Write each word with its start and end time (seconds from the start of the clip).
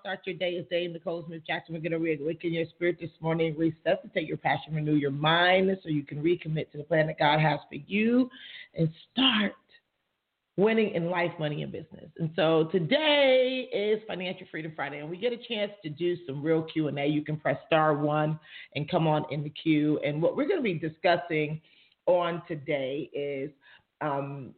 Start 0.00 0.20
Your 0.24 0.36
Day. 0.36 0.52
It's 0.52 0.68
Dame 0.68 0.92
Nicole 0.92 1.24
Smith 1.26 1.42
Jackson. 1.46 1.74
We're 1.74 1.80
going 1.80 1.92
to 1.92 1.98
reawaken 1.98 2.52
your 2.52 2.66
spirit 2.66 2.98
this 3.00 3.10
morning, 3.20 3.54
resuscitate 3.56 4.26
your 4.26 4.36
passion, 4.36 4.74
renew 4.74 4.94
your 4.94 5.10
mind 5.10 5.76
so 5.82 5.88
you 5.88 6.04
can 6.04 6.22
recommit 6.22 6.70
to 6.72 6.78
the 6.78 6.84
plan 6.84 7.06
that 7.06 7.18
God 7.18 7.40
has 7.40 7.60
for 7.68 7.76
you 7.86 8.30
and 8.74 8.88
start 9.12 9.52
winning 10.56 10.94
in 10.94 11.10
life, 11.10 11.32
money, 11.38 11.62
and 11.62 11.72
business. 11.72 12.10
And 12.18 12.30
so 12.36 12.68
today 12.70 13.68
is 13.72 14.00
Financial 14.06 14.46
Freedom 14.50 14.72
Friday, 14.74 15.00
and 15.00 15.10
we 15.10 15.16
get 15.16 15.32
a 15.32 15.38
chance 15.48 15.72
to 15.82 15.88
do 15.88 16.16
some 16.26 16.42
real 16.42 16.62
Q&A. 16.62 17.06
You 17.06 17.22
can 17.22 17.36
press 17.36 17.58
star 17.66 17.96
one 17.96 18.38
and 18.76 18.88
come 18.88 19.06
on 19.06 19.24
in 19.30 19.42
the 19.42 19.50
queue. 19.50 19.98
And 20.04 20.22
what 20.22 20.36
we're 20.36 20.46
going 20.46 20.58
to 20.58 20.62
be 20.62 20.74
discussing 20.74 21.60
on 22.06 22.42
today 22.46 23.10
is 23.12 23.50
um, 24.00 24.54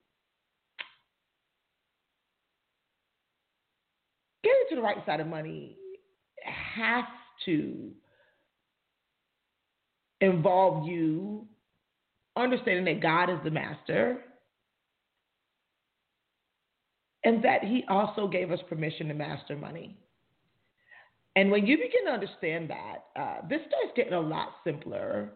getting 4.47 4.67
to 4.71 4.77
the 4.77 4.83
right 4.83 5.05
side 5.05 5.21
of 5.21 5.27
money 5.27 5.77
has 6.45 7.05
to 7.45 7.91
involve 10.21 10.87
you 10.87 11.47
understanding 12.37 12.85
that 12.85 13.03
God 13.03 13.31
is 13.31 13.39
the 13.45 13.51
master 13.51 14.23
and 17.25 17.43
that 17.45 17.65
He 17.65 17.85
also 17.89 18.29
gave 18.29 18.53
us 18.53 18.61
permission 18.69 19.09
to 19.09 19.15
master 19.15 19.57
money. 19.57 19.97
And 21.35 21.51
when 21.51 21.67
you 21.67 21.77
begin 21.77 22.07
to 22.07 22.13
understand 22.13 22.71
that, 22.71 23.21
uh, 23.21 23.47
this 23.49 23.61
starts 23.69 23.93
getting 23.95 24.15
a 24.15 24.21
lot 24.21 24.49
simpler. 24.65 25.33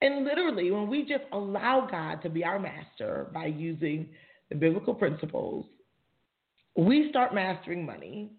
And 0.00 0.24
literally, 0.24 0.70
when 0.70 0.88
we 0.88 1.02
just 1.02 1.24
allow 1.32 1.86
God 1.88 2.22
to 2.22 2.30
be 2.30 2.42
our 2.42 2.58
master 2.58 3.28
by 3.34 3.46
using 3.46 4.08
the 4.48 4.56
biblical 4.56 4.94
principles 4.94 5.66
we 6.86 7.08
start 7.10 7.34
mastering 7.34 7.84
money, 7.84 8.30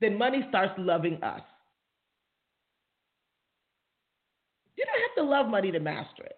then 0.00 0.18
money 0.18 0.44
starts 0.48 0.72
loving 0.78 1.22
us. 1.22 1.42
You 4.76 4.84
don't 4.84 5.00
have 5.00 5.24
to 5.24 5.30
love 5.30 5.48
money 5.50 5.70
to 5.70 5.80
master 5.80 6.24
it. 6.24 6.36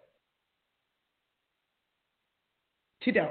You 3.04 3.12
don't. 3.12 3.30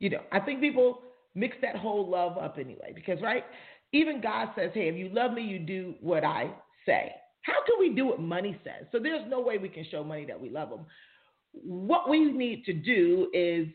You 0.00 0.10
don't. 0.10 0.26
I 0.32 0.40
think 0.40 0.60
people 0.60 1.00
mix 1.34 1.56
that 1.62 1.76
whole 1.76 2.06
love 2.06 2.36
up 2.36 2.58
anyway, 2.58 2.92
because, 2.94 3.22
right? 3.22 3.44
Even 3.92 4.20
God 4.20 4.48
says, 4.54 4.70
hey, 4.74 4.88
if 4.88 4.96
you 4.96 5.08
love 5.08 5.32
me, 5.32 5.42
you 5.42 5.58
do 5.58 5.94
what 6.02 6.24
I 6.24 6.50
say. 6.84 7.10
How 7.40 7.54
can 7.64 7.76
we 7.78 7.94
do 7.94 8.04
what 8.04 8.20
money 8.20 8.60
says? 8.64 8.86
So 8.92 8.98
there's 8.98 9.24
no 9.30 9.40
way 9.40 9.56
we 9.56 9.70
can 9.70 9.86
show 9.90 10.04
money 10.04 10.26
that 10.26 10.38
we 10.38 10.50
love 10.50 10.68
them. 10.68 10.84
What 11.52 12.10
we 12.10 12.30
need 12.30 12.66
to 12.66 12.74
do 12.74 13.30
is 13.32 13.66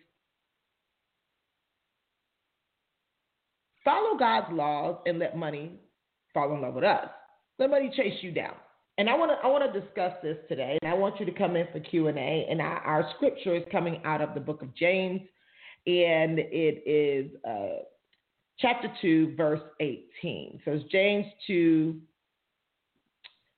Follow 3.85 4.17
God's 4.17 4.51
laws 4.51 4.97
and 5.05 5.19
let 5.19 5.37
money 5.37 5.73
fall 6.33 6.53
in 6.53 6.61
love 6.61 6.73
with 6.73 6.83
us. 6.83 7.07
Let 7.59 7.69
money 7.69 7.91
chase 7.95 8.15
you 8.21 8.31
down. 8.31 8.55
And 8.97 9.09
I 9.09 9.15
want 9.15 9.31
to 9.31 9.45
I 9.45 9.49
want 9.49 9.71
to 9.71 9.79
discuss 9.79 10.13
this 10.23 10.37
today, 10.47 10.77
and 10.81 10.89
I 10.89 10.95
want 10.95 11.19
you 11.19 11.25
to 11.25 11.31
come 11.31 11.55
in 11.55 11.67
for 11.71 11.81
Q 11.81 12.07
and 12.07 12.17
A. 12.17 12.47
And 12.49 12.61
our, 12.61 13.09
scripture 13.15 13.55
is 13.55 13.63
coming 13.71 14.01
out 14.05 14.21
of 14.21 14.33
the 14.33 14.39
book 14.39 14.61
of 14.61 14.73
James, 14.73 15.21
and 15.85 16.39
it 16.39 16.83
is 16.87 17.29
uh, 17.47 17.83
chapter 18.57 18.87
two, 19.01 19.35
verse 19.35 19.61
eighteen. 19.81 20.61
So 20.63 20.71
it's 20.71 20.89
James 20.91 21.25
two 21.45 21.99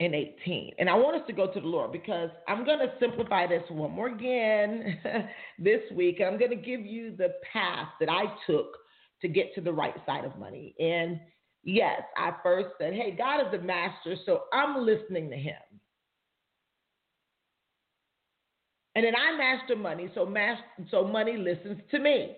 and 0.00 0.12
eighteen. 0.12 0.72
And 0.80 0.90
I 0.90 0.94
want 0.94 1.20
us 1.20 1.26
to 1.28 1.32
go 1.32 1.52
to 1.52 1.60
the 1.60 1.68
Lord 1.68 1.92
because 1.92 2.30
I'm 2.48 2.64
going 2.64 2.80
to 2.80 2.92
simplify 2.98 3.46
this 3.46 3.62
one 3.68 3.92
more 3.92 4.08
again 4.08 4.98
this 5.60 5.82
week. 5.94 6.20
I'm 6.20 6.36
going 6.36 6.50
to 6.50 6.56
give 6.56 6.84
you 6.84 7.14
the 7.16 7.34
path 7.52 7.90
that 8.00 8.08
I 8.10 8.24
took 8.44 8.76
to 9.22 9.28
get 9.28 9.54
to 9.54 9.60
the 9.60 9.72
right 9.72 9.94
side 10.06 10.24
of 10.24 10.38
money. 10.38 10.74
And 10.78 11.20
yes, 11.64 12.02
I 12.16 12.32
first 12.42 12.68
said, 12.78 12.94
hey, 12.94 13.14
God 13.16 13.40
is 13.40 13.52
the 13.52 13.64
master, 13.64 14.16
so 14.24 14.44
I'm 14.52 14.84
listening 14.84 15.30
to 15.30 15.36
him. 15.36 15.54
And 18.94 19.04
then 19.04 19.14
I 19.14 19.36
master 19.36 19.76
money, 19.76 20.10
so 20.14 20.26
master, 20.26 20.64
so 20.90 21.06
money 21.06 21.36
listens 21.36 21.80
to 21.90 21.98
me. 21.98 22.36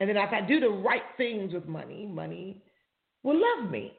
And 0.00 0.08
then 0.08 0.16
if 0.16 0.32
I 0.32 0.40
do 0.40 0.60
the 0.60 0.68
right 0.68 1.02
things 1.16 1.52
with 1.52 1.66
money, 1.66 2.06
money 2.06 2.62
will 3.22 3.40
love 3.40 3.70
me. 3.70 3.97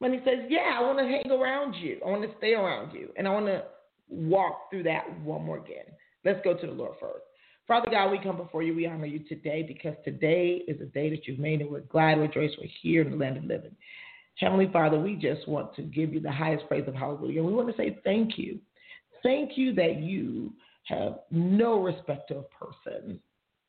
When 0.00 0.12
he 0.12 0.18
says, 0.20 0.46
Yeah, 0.48 0.76
I 0.76 0.82
want 0.82 0.98
to 0.98 1.04
hang 1.04 1.30
around 1.30 1.74
you. 1.74 2.00
I 2.04 2.10
want 2.10 2.22
to 2.22 2.36
stay 2.38 2.54
around 2.54 2.92
you. 2.92 3.10
And 3.16 3.28
I 3.28 3.30
want 3.30 3.46
to 3.46 3.64
walk 4.08 4.70
through 4.70 4.82
that 4.84 5.20
one 5.20 5.44
more 5.44 5.58
again. 5.58 5.84
Let's 6.24 6.40
go 6.42 6.54
to 6.54 6.66
the 6.66 6.72
Lord 6.72 6.94
first. 6.98 7.24
Father 7.68 7.88
God, 7.90 8.10
we 8.10 8.18
come 8.18 8.36
before 8.36 8.62
you. 8.62 8.74
We 8.74 8.86
honor 8.86 9.06
you 9.06 9.20
today 9.20 9.62
because 9.62 9.94
today 10.04 10.62
is 10.66 10.80
a 10.80 10.86
day 10.86 11.08
that 11.10 11.28
you've 11.28 11.38
made 11.38 11.60
and 11.60 11.70
we're 11.70 11.80
glad, 11.80 12.18
we're 12.18 12.26
joyous, 12.26 12.52
we're 12.58 12.68
here 12.82 13.02
in 13.02 13.12
the 13.12 13.16
land 13.16 13.36
of 13.36 13.44
living. 13.44 13.76
Heavenly 14.36 14.70
Father, 14.72 14.98
we 14.98 15.14
just 15.16 15.46
want 15.46 15.74
to 15.76 15.82
give 15.82 16.12
you 16.12 16.20
the 16.20 16.32
highest 16.32 16.66
praise 16.66 16.88
of 16.88 16.94
hallelujah. 16.94 17.44
We 17.44 17.52
want 17.52 17.68
to 17.68 17.76
say 17.76 18.00
thank 18.02 18.38
you. 18.38 18.58
Thank 19.22 19.56
you 19.56 19.74
that 19.74 20.00
you 20.00 20.52
have 20.84 21.18
no 21.30 21.80
respect 21.80 22.30
of 22.30 22.46
person, 22.50 23.20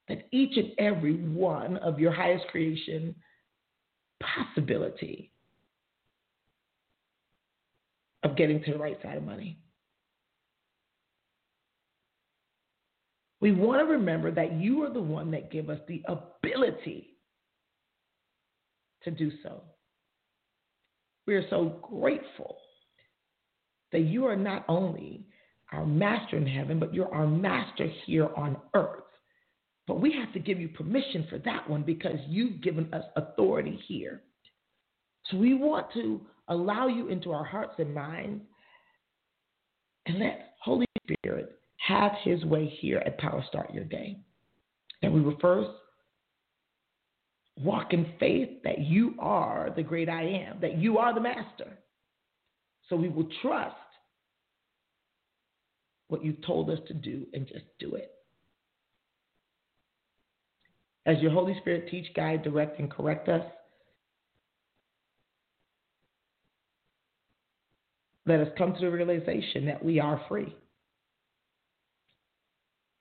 that 0.07 0.27
each 0.31 0.57
and 0.57 0.71
every 0.79 1.15
one 1.15 1.77
of 1.77 1.99
your 1.99 2.11
highest 2.11 2.47
creation 2.47 3.13
possibility 4.21 5.30
of 8.23 8.35
getting 8.35 8.63
to 8.63 8.73
the 8.73 8.79
right 8.79 8.97
side 9.01 9.17
of 9.17 9.23
money. 9.23 9.57
We 13.39 13.51
want 13.51 13.79
to 13.81 13.85
remember 13.85 14.31
that 14.31 14.53
you 14.53 14.83
are 14.83 14.93
the 14.93 15.01
one 15.01 15.31
that 15.31 15.51
give 15.51 15.69
us 15.69 15.79
the 15.87 16.03
ability 16.07 17.17
to 19.03 19.11
do 19.11 19.31
so. 19.41 19.63
We 21.25 21.35
are 21.35 21.49
so 21.49 21.79
grateful 21.81 22.57
that 23.91 24.01
you 24.01 24.25
are 24.25 24.35
not 24.35 24.63
only 24.67 25.25
our 25.71 25.85
master 25.85 26.37
in 26.37 26.45
heaven, 26.45 26.79
but 26.79 26.93
you're 26.93 27.13
our 27.13 27.27
master 27.27 27.87
here 28.05 28.29
on 28.35 28.57
earth. 28.75 29.03
But 29.87 29.99
we 29.99 30.13
have 30.13 30.31
to 30.33 30.39
give 30.39 30.59
you 30.59 30.69
permission 30.69 31.25
for 31.29 31.39
that 31.39 31.67
one 31.69 31.83
because 31.83 32.17
you've 32.27 32.61
given 32.61 32.93
us 32.93 33.03
authority 33.15 33.79
here. 33.87 34.21
So 35.25 35.37
we 35.37 35.53
want 35.53 35.87
to 35.93 36.21
allow 36.51 36.87
you 36.87 37.07
into 37.07 37.31
our 37.31 37.45
hearts 37.45 37.75
and 37.79 37.93
minds 37.93 38.43
and 40.05 40.19
let 40.19 40.53
Holy 40.61 40.85
Spirit 41.03 41.57
have 41.77 42.11
his 42.23 42.43
way 42.45 42.71
here 42.81 43.01
at 43.05 43.17
Power 43.17 43.43
Start 43.47 43.73
Your 43.73 43.85
Day. 43.85 44.17
And 45.01 45.13
we 45.13 45.21
will 45.21 45.37
first 45.41 45.69
walk 47.57 47.93
in 47.93 48.13
faith 48.19 48.49
that 48.63 48.79
you 48.79 49.15
are 49.19 49.71
the 49.75 49.83
great 49.83 50.09
I 50.09 50.23
am, 50.23 50.59
that 50.61 50.77
you 50.77 50.97
are 50.97 51.13
the 51.13 51.21
master. 51.21 51.77
So 52.89 52.95
we 52.95 53.09
will 53.09 53.27
trust 53.41 53.75
what 56.09 56.23
you've 56.23 56.45
told 56.45 56.69
us 56.69 56.79
to 56.87 56.93
do 56.93 57.25
and 57.33 57.47
just 57.47 57.65
do 57.79 57.95
it. 57.95 58.11
As 61.05 61.17
your 61.19 61.31
Holy 61.31 61.57
Spirit 61.61 61.87
teach, 61.89 62.13
guide, 62.15 62.43
direct, 62.43 62.79
and 62.79 62.91
correct 62.91 63.29
us, 63.29 63.43
let 68.25 68.39
us 68.39 68.47
come 68.57 68.73
to 68.73 68.79
the 68.81 68.91
realization 68.91 69.65
that 69.65 69.83
we 69.83 69.99
are 69.99 70.21
free. 70.27 70.55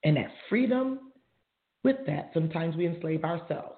And 0.02 0.16
that 0.16 0.30
freedom, 0.48 1.12
with 1.84 1.96
that, 2.06 2.30
sometimes 2.32 2.76
we 2.76 2.86
enslave 2.86 3.24
ourselves. 3.24 3.76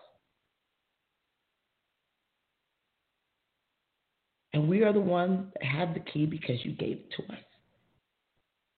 And 4.53 4.69
we 4.69 4.83
are 4.85 4.93
the 4.93 5.01
ones 5.01 5.47
that 5.55 5.65
have 5.65 5.95
the 5.95 6.01
key 6.01 6.27
because 6.27 6.57
you 6.63 6.73
gave 6.73 6.99
it 6.99 7.11
to 7.17 7.33
us. 7.33 7.41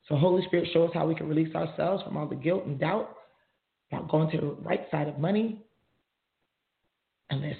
So, 0.09 0.17
Holy 0.17 0.45
Spirit, 0.47 0.69
show 0.73 0.85
us 0.85 0.91
how 0.95 1.07
we 1.07 1.15
can 1.15 1.29
release 1.29 1.55
ourselves 1.55 2.03
from 2.03 2.17
all 2.17 2.27
the 2.27 2.35
guilt 2.35 2.65
and 2.67 2.79
doubt 2.79 3.17
about 3.91 4.11
going 4.11 4.31
to 4.31 4.37
the 4.37 4.47
right 4.63 4.87
side 4.91 5.09
of 5.09 5.19
money. 5.19 5.63
And 7.31 7.43
let's 7.43 7.57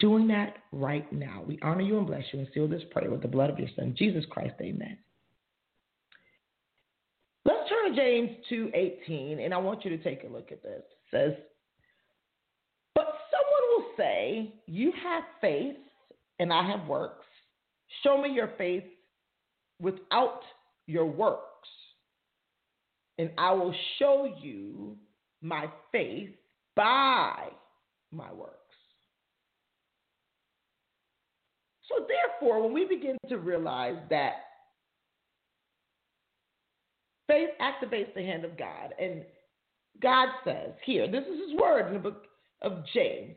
doing 0.00 0.26
that 0.28 0.56
right 0.72 1.10
now. 1.12 1.44
We 1.46 1.58
honor 1.62 1.82
you 1.82 1.98
and 1.98 2.06
bless 2.06 2.24
you 2.32 2.40
and 2.40 2.48
seal 2.52 2.66
this 2.66 2.82
prayer 2.90 3.10
with 3.10 3.22
the 3.22 3.28
blood 3.28 3.50
of 3.50 3.58
your 3.58 3.68
Son, 3.76 3.94
Jesus 3.96 4.24
Christ. 4.30 4.54
Amen. 4.60 4.98
Let's 7.44 7.68
turn 7.68 7.90
to 7.90 7.96
James 7.96 8.30
2:18, 8.48 9.38
and 9.40 9.54
I 9.54 9.58
want 9.58 9.84
you 9.84 9.90
to 9.96 10.02
take 10.02 10.24
a 10.24 10.26
look 10.28 10.50
at 10.52 10.62
this. 10.62 10.82
It 10.82 11.10
says, 11.10 11.34
But 12.94 13.06
someone 13.30 13.68
will 13.70 13.94
say, 13.96 14.54
You 14.66 14.92
have 15.02 15.24
faith, 15.40 15.76
and 16.38 16.52
I 16.52 16.68
have 16.68 16.86
works. 16.86 17.26
Show 18.02 18.20
me 18.20 18.30
your 18.30 18.48
faith 18.58 18.84
without 19.80 20.42
your 20.86 21.06
works, 21.06 21.68
and 23.18 23.30
I 23.38 23.52
will 23.52 23.74
show 23.98 24.34
you 24.40 24.96
my 25.40 25.66
faith 25.92 26.30
by 26.76 27.48
my 28.12 28.32
works. 28.32 28.59
So, 31.90 32.06
therefore, 32.06 32.62
when 32.62 32.72
we 32.72 32.86
begin 32.86 33.18
to 33.28 33.38
realize 33.38 33.96
that 34.10 34.32
faith 37.26 37.50
activates 37.60 38.14
the 38.14 38.22
hand 38.22 38.44
of 38.44 38.56
God, 38.56 38.94
and 39.00 39.24
God 40.00 40.28
says 40.44 40.72
here, 40.84 41.10
this 41.10 41.24
is 41.24 41.50
His 41.50 41.60
word 41.60 41.88
in 41.88 41.94
the 41.94 41.98
book 41.98 42.24
of 42.62 42.84
James, 42.94 43.36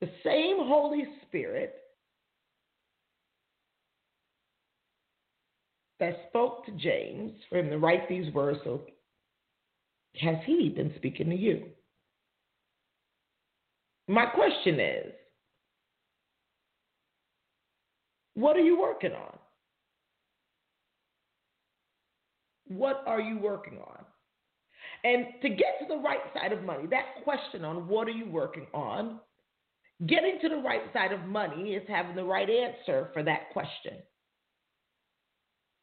the 0.00 0.10
same 0.22 0.58
Holy 0.58 1.04
Spirit 1.26 1.74
that 6.00 6.16
spoke 6.28 6.66
to 6.66 6.72
James 6.72 7.32
for 7.48 7.58
him 7.58 7.70
to 7.70 7.78
write 7.78 8.08
these 8.08 8.32
words, 8.34 8.58
so 8.64 8.82
has 10.20 10.36
he 10.44 10.68
been 10.68 10.92
speaking 10.96 11.30
to 11.30 11.36
you? 11.36 11.64
My 14.08 14.26
question 14.26 14.78
is 14.78 15.12
what 18.34 18.56
are 18.56 18.60
you 18.60 18.78
working 18.78 19.12
on? 19.12 19.38
What 22.66 23.02
are 23.06 23.20
you 23.20 23.38
working 23.38 23.78
on? 23.78 24.04
And 25.04 25.26
to 25.42 25.48
get 25.48 25.78
to 25.80 25.86
the 25.88 26.00
right 26.00 26.20
side 26.34 26.52
of 26.52 26.62
money, 26.62 26.86
that 26.86 27.22
question 27.24 27.64
on 27.64 27.86
what 27.88 28.08
are 28.08 28.12
you 28.12 28.28
working 28.28 28.66
on, 28.72 29.20
getting 30.06 30.38
to 30.40 30.48
the 30.48 30.56
right 30.56 30.82
side 30.92 31.12
of 31.12 31.20
money 31.20 31.74
is 31.74 31.82
having 31.88 32.16
the 32.16 32.24
right 32.24 32.48
answer 32.48 33.10
for 33.12 33.22
that 33.22 33.50
question. 33.52 33.94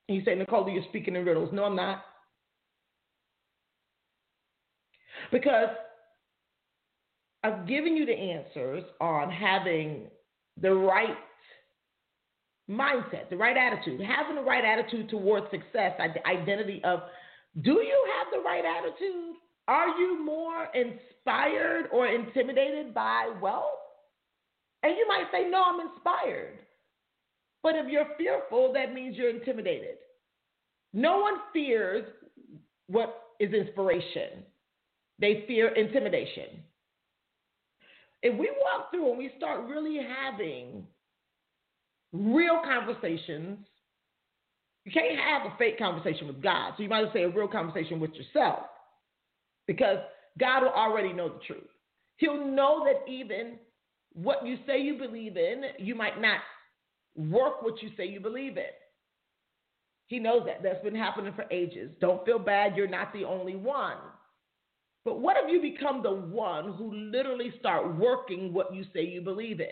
You 0.08 0.24
say, 0.26 0.36
Nicole, 0.36 0.68
you're 0.70 0.84
speaking 0.90 1.16
in 1.16 1.24
riddles. 1.24 1.52
No, 1.54 1.66
I'm 1.66 1.76
not. 1.76 2.04
Because 5.32 5.70
I've 7.44 7.68
given 7.68 7.96
you 7.96 8.06
the 8.06 8.18
answers 8.18 8.84
on 9.00 9.32
having 9.32 10.08
the 10.60 10.74
right 10.74 11.16
mindset, 12.72 13.30
the 13.30 13.38
right 13.38 13.58
attitude, 13.58 14.02
having 14.02 14.36
the 14.36 14.42
right 14.42 14.64
attitude 14.64 15.10
towards 15.10 15.46
success, 15.52 15.94
identity 16.26 16.82
of 16.84 17.02
do 17.62 17.72
you 17.72 18.08
have 18.18 18.28
the 18.32 18.40
right 18.44 18.64
attitude? 18.64 19.36
Are 19.68 19.90
you 20.00 20.24
more 20.24 20.68
inspired 20.74 21.88
or 21.92 22.08
intimidated 22.08 22.94
by 22.94 23.32
wealth? 23.42 23.66
And 24.84 24.96
you 24.98 25.08
might 25.08 25.26
say, 25.32 25.50
no, 25.50 25.64
I'm 25.64 25.88
inspired. 25.88 26.60
But 27.62 27.76
if 27.76 27.88
you're 27.90 28.08
fearful, 28.18 28.74
that 28.74 28.94
means 28.94 29.16
you're 29.18 29.30
intimidated. 29.30 29.98
No 30.94 31.20
one 31.20 31.36
fears 31.54 32.06
what 32.88 33.22
is 33.40 33.54
inspiration, 33.54 34.44
they 35.20 35.46
fear 35.48 35.70
intimidation. 35.70 36.64
If 38.24 38.38
we 38.38 38.52
walk 38.62 38.92
through 38.92 39.10
and 39.10 39.18
we 39.18 39.32
start 39.38 39.68
really 39.68 39.98
having 39.98 40.84
real 42.14 42.62
conversations, 42.64 43.60
you 44.86 44.92
can't 44.92 45.18
have 45.18 45.52
a 45.52 45.56
fake 45.58 45.78
conversation 45.78 46.28
with 46.28 46.42
God. 46.42 46.74
So 46.76 46.84
you 46.84 46.90
might 46.90 47.02
as 47.02 47.06
well 47.06 47.14
say 47.14 47.24
a 47.24 47.30
real 47.30 47.48
conversation 47.48 48.00
with 48.00 48.12
yourself 48.14 48.60
because 49.68 49.98
God 50.40 50.64
will 50.64 50.70
already 50.70 51.14
know 51.14 51.30
the 51.30 51.40
truth. 51.46 51.68
He'll 52.18 52.46
know 52.46 52.86
that 52.86 53.10
even 53.12 53.58
what 54.14 54.46
you 54.46 54.58
say 54.66 54.82
you 54.82 54.98
believe 54.98 55.38
in, 55.38 55.64
you 55.80 55.96
might 55.96 56.20
not 56.20 56.40
work 57.16 57.62
what 57.62 57.82
you 57.82 57.90
say 57.96 58.08
you 58.08 58.20
believe 58.20 58.58
in. 58.58 58.64
He 60.08 60.20
knows 60.20 60.44
that. 60.46 60.62
That's 60.62 60.84
been 60.84 60.96
happening 60.96 61.34
for 61.34 61.46
ages. 61.52 61.90
Don't 62.02 62.26
feel 62.26 62.40
bad. 62.40 62.76
You're 62.76 62.88
not 62.88 63.14
the 63.14 63.24
only 63.24 63.56
one. 63.56 63.98
But 65.06 65.20
what 65.20 65.38
if 65.38 65.50
you 65.50 65.62
become 65.62 66.04
the 66.04 66.12
one 66.12 66.74
who 66.74 66.94
literally 66.94 67.54
start 67.60 67.96
working 67.98 68.54
what 68.54 68.74
you 68.76 68.84
say 68.94 69.06
you 69.06 69.22
believe 69.22 69.60
in? 69.62 69.68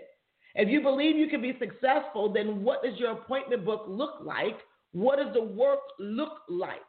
If 0.55 0.69
you 0.69 0.81
believe 0.81 1.15
you 1.15 1.27
can 1.27 1.41
be 1.41 1.57
successful, 1.59 2.31
then 2.33 2.63
what 2.63 2.83
does 2.83 2.97
your 2.97 3.11
appointment 3.11 3.65
book 3.65 3.85
look 3.87 4.15
like? 4.23 4.57
What 4.91 5.17
does 5.17 5.33
the 5.33 5.43
work 5.43 5.79
look 5.99 6.39
like? 6.49 6.79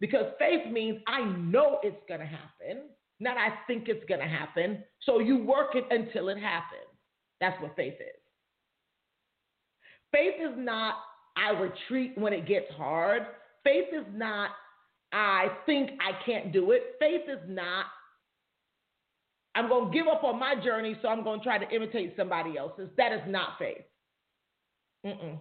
Because 0.00 0.26
faith 0.38 0.70
means 0.72 0.98
I 1.06 1.22
know 1.24 1.78
it's 1.82 2.02
going 2.08 2.20
to 2.20 2.26
happen, 2.26 2.88
not 3.20 3.36
I 3.36 3.50
think 3.66 3.88
it's 3.88 4.04
going 4.06 4.20
to 4.20 4.26
happen. 4.26 4.82
So 5.02 5.20
you 5.20 5.44
work 5.44 5.74
it 5.74 5.84
until 5.90 6.28
it 6.30 6.38
happens. 6.38 6.88
That's 7.40 7.60
what 7.62 7.76
faith 7.76 7.94
is. 7.94 8.20
Faith 10.12 10.34
is 10.40 10.54
not 10.56 10.94
I 11.36 11.50
retreat 11.50 12.12
when 12.16 12.32
it 12.32 12.46
gets 12.46 12.70
hard. 12.76 13.22
Faith 13.62 13.88
is 13.92 14.06
not 14.12 14.50
I 15.12 15.48
think 15.66 15.90
I 16.00 16.12
can't 16.24 16.52
do 16.52 16.70
it. 16.72 16.94
Faith 16.98 17.22
is 17.28 17.40
not 17.48 17.86
I'm 19.54 19.68
going 19.68 19.90
to 19.90 19.98
give 19.98 20.06
up 20.06 20.22
on 20.24 20.38
my 20.38 20.54
journey, 20.62 20.96
so 21.02 21.08
I'm 21.08 21.24
going 21.24 21.40
to 21.40 21.44
try 21.44 21.58
to 21.58 21.68
imitate 21.74 22.14
somebody 22.16 22.56
else's. 22.56 22.88
That 22.96 23.12
is 23.12 23.20
not 23.26 23.58
faith. 23.58 23.82
Mm-mm. 25.04 25.38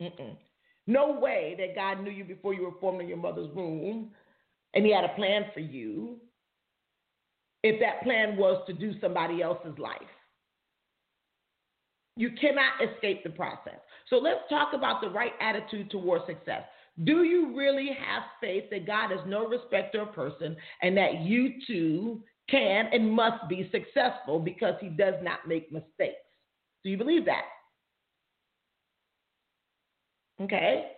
Mm-mm. 0.00 0.36
No 0.86 1.18
way 1.18 1.56
that 1.58 1.74
God 1.74 2.02
knew 2.02 2.10
you 2.10 2.24
before 2.24 2.54
you 2.54 2.62
were 2.62 2.78
formed 2.80 3.00
in 3.00 3.08
your 3.08 3.16
mother's 3.16 3.52
womb 3.54 4.10
and 4.74 4.84
He 4.84 4.92
had 4.92 5.04
a 5.04 5.14
plan 5.14 5.46
for 5.52 5.60
you 5.60 6.16
if 7.62 7.80
that 7.80 8.02
plan 8.02 8.36
was 8.36 8.62
to 8.66 8.72
do 8.72 8.92
somebody 9.00 9.42
else's 9.42 9.76
life. 9.78 10.00
You 12.16 12.30
cannot 12.40 12.72
escape 12.82 13.24
the 13.24 13.30
process. 13.30 13.80
So 14.08 14.16
let's 14.16 14.40
talk 14.48 14.72
about 14.72 15.00
the 15.00 15.10
right 15.10 15.32
attitude 15.40 15.90
towards 15.90 16.26
success. 16.26 16.62
Do 17.04 17.24
you 17.24 17.54
really 17.54 17.88
have 17.88 18.22
faith 18.40 18.64
that 18.70 18.86
God 18.86 19.12
is 19.12 19.18
no 19.26 19.46
respecter 19.46 20.02
of 20.02 20.14
person 20.14 20.56
and 20.82 20.96
that 20.96 21.20
you 21.22 21.54
too 21.66 22.22
can 22.48 22.86
and 22.92 23.10
must 23.10 23.48
be 23.48 23.68
successful 23.72 24.38
because 24.38 24.74
he 24.80 24.88
does 24.88 25.14
not 25.22 25.46
make 25.46 25.72
mistakes? 25.72 26.16
Do 26.84 26.90
you 26.90 26.96
believe 26.96 27.24
that? 27.26 27.42
Okay. 30.40 30.92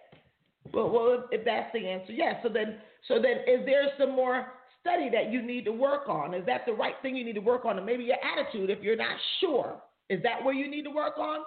Well, 0.72 0.90
well, 0.90 1.24
if 1.30 1.44
that's 1.44 1.72
the 1.72 1.86
answer, 1.88 2.12
yes. 2.12 2.36
So 2.42 2.48
then, 2.48 2.76
so 3.06 3.14
then, 3.14 3.38
is 3.46 3.64
there 3.64 3.84
some 3.98 4.14
more 4.14 4.48
study 4.80 5.08
that 5.10 5.30
you 5.32 5.42
need 5.42 5.64
to 5.64 5.72
work 5.72 6.08
on? 6.08 6.34
Is 6.34 6.44
that 6.46 6.62
the 6.66 6.72
right 6.72 6.94
thing 7.02 7.16
you 7.16 7.24
need 7.24 7.34
to 7.34 7.40
work 7.40 7.64
on? 7.64 7.76
And 7.76 7.86
maybe 7.86 8.04
your 8.04 8.16
attitude, 8.22 8.70
if 8.70 8.82
you're 8.82 8.96
not 8.96 9.16
sure, 9.40 9.80
is 10.10 10.22
that 10.22 10.44
where 10.44 10.54
you 10.54 10.70
need 10.70 10.82
to 10.82 10.90
work 10.90 11.18
on? 11.18 11.38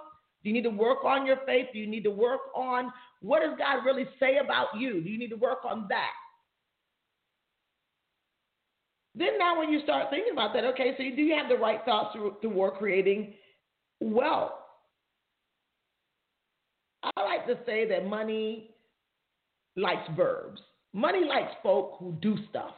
Do 0.43 0.49
you 0.49 0.53
need 0.53 0.63
to 0.63 0.69
work 0.69 1.03
on 1.03 1.25
your 1.25 1.37
faith? 1.45 1.67
Do 1.73 1.79
you 1.79 1.87
need 1.87 2.03
to 2.03 2.11
work 2.11 2.41
on 2.55 2.91
what 3.21 3.41
does 3.41 3.55
God 3.57 3.85
really 3.85 4.07
say 4.19 4.37
about 4.43 4.67
you? 4.77 5.01
Do 5.01 5.09
you 5.09 5.19
need 5.19 5.29
to 5.29 5.35
work 5.35 5.59
on 5.63 5.85
that? 5.89 6.11
Then 9.13 9.37
now 9.37 9.59
when 9.59 9.69
you 9.69 9.81
start 9.81 10.07
thinking 10.09 10.31
about 10.31 10.53
that, 10.53 10.63
okay, 10.65 10.93
so 10.97 11.03
do 11.03 11.21
you 11.21 11.35
have 11.35 11.49
the 11.49 11.57
right 11.57 11.83
thoughts 11.83 12.17
toward 12.41 12.73
creating 12.75 13.33
wealth? 13.99 14.53
I 17.03 17.21
like 17.21 17.45
to 17.47 17.57
say 17.65 17.87
that 17.89 18.05
money 18.05 18.71
likes 19.75 20.07
verbs. 20.15 20.61
Money 20.93 21.25
likes 21.25 21.51
folk 21.63 21.95
who 21.99 22.13
do 22.21 22.37
stuff. 22.49 22.73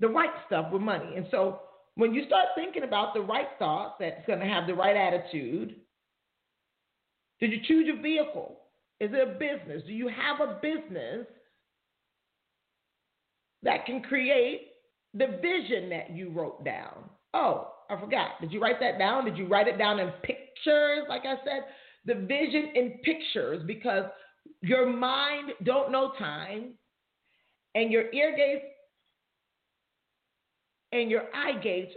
The 0.00 0.08
right 0.08 0.30
stuff 0.46 0.72
with 0.72 0.82
money. 0.82 1.16
And 1.16 1.26
so 1.30 1.60
when 1.96 2.14
you 2.14 2.24
start 2.26 2.48
thinking 2.54 2.84
about 2.84 3.14
the 3.14 3.20
right 3.20 3.48
thoughts 3.58 3.94
that's 3.98 4.26
going 4.26 4.40
to 4.40 4.46
have 4.46 4.66
the 4.66 4.74
right 4.74 4.96
attitude, 4.96 5.76
did 7.40 7.50
you 7.50 7.58
choose 7.66 7.86
your 7.86 8.00
vehicle? 8.00 8.60
Is 9.00 9.10
it 9.12 9.28
a 9.28 9.32
business? 9.32 9.82
Do 9.86 9.92
you 9.92 10.08
have 10.08 10.46
a 10.46 10.58
business 10.60 11.26
that 13.62 13.86
can 13.86 14.02
create 14.02 14.68
the 15.14 15.38
vision 15.42 15.88
that 15.90 16.10
you 16.10 16.30
wrote 16.30 16.64
down? 16.64 17.08
Oh, 17.34 17.72
I 17.90 17.98
forgot. 18.00 18.40
Did 18.40 18.52
you 18.52 18.60
write 18.60 18.80
that 18.80 18.98
down? 18.98 19.24
Did 19.24 19.36
you 19.36 19.46
write 19.46 19.68
it 19.68 19.78
down 19.78 19.98
in 19.98 20.10
pictures? 20.22 21.04
Like 21.08 21.22
I 21.24 21.36
said, 21.44 21.64
the 22.04 22.14
vision 22.14 22.72
in 22.74 22.98
pictures 23.02 23.62
because 23.66 24.04
your 24.62 24.86
mind 24.86 25.52
don't 25.64 25.92
know 25.92 26.12
time 26.18 26.74
and 27.74 27.90
your 27.90 28.12
ear 28.12 28.34
gates 28.36 28.64
and 30.92 31.10
your 31.10 31.24
eye 31.34 31.58
gates 31.62 31.92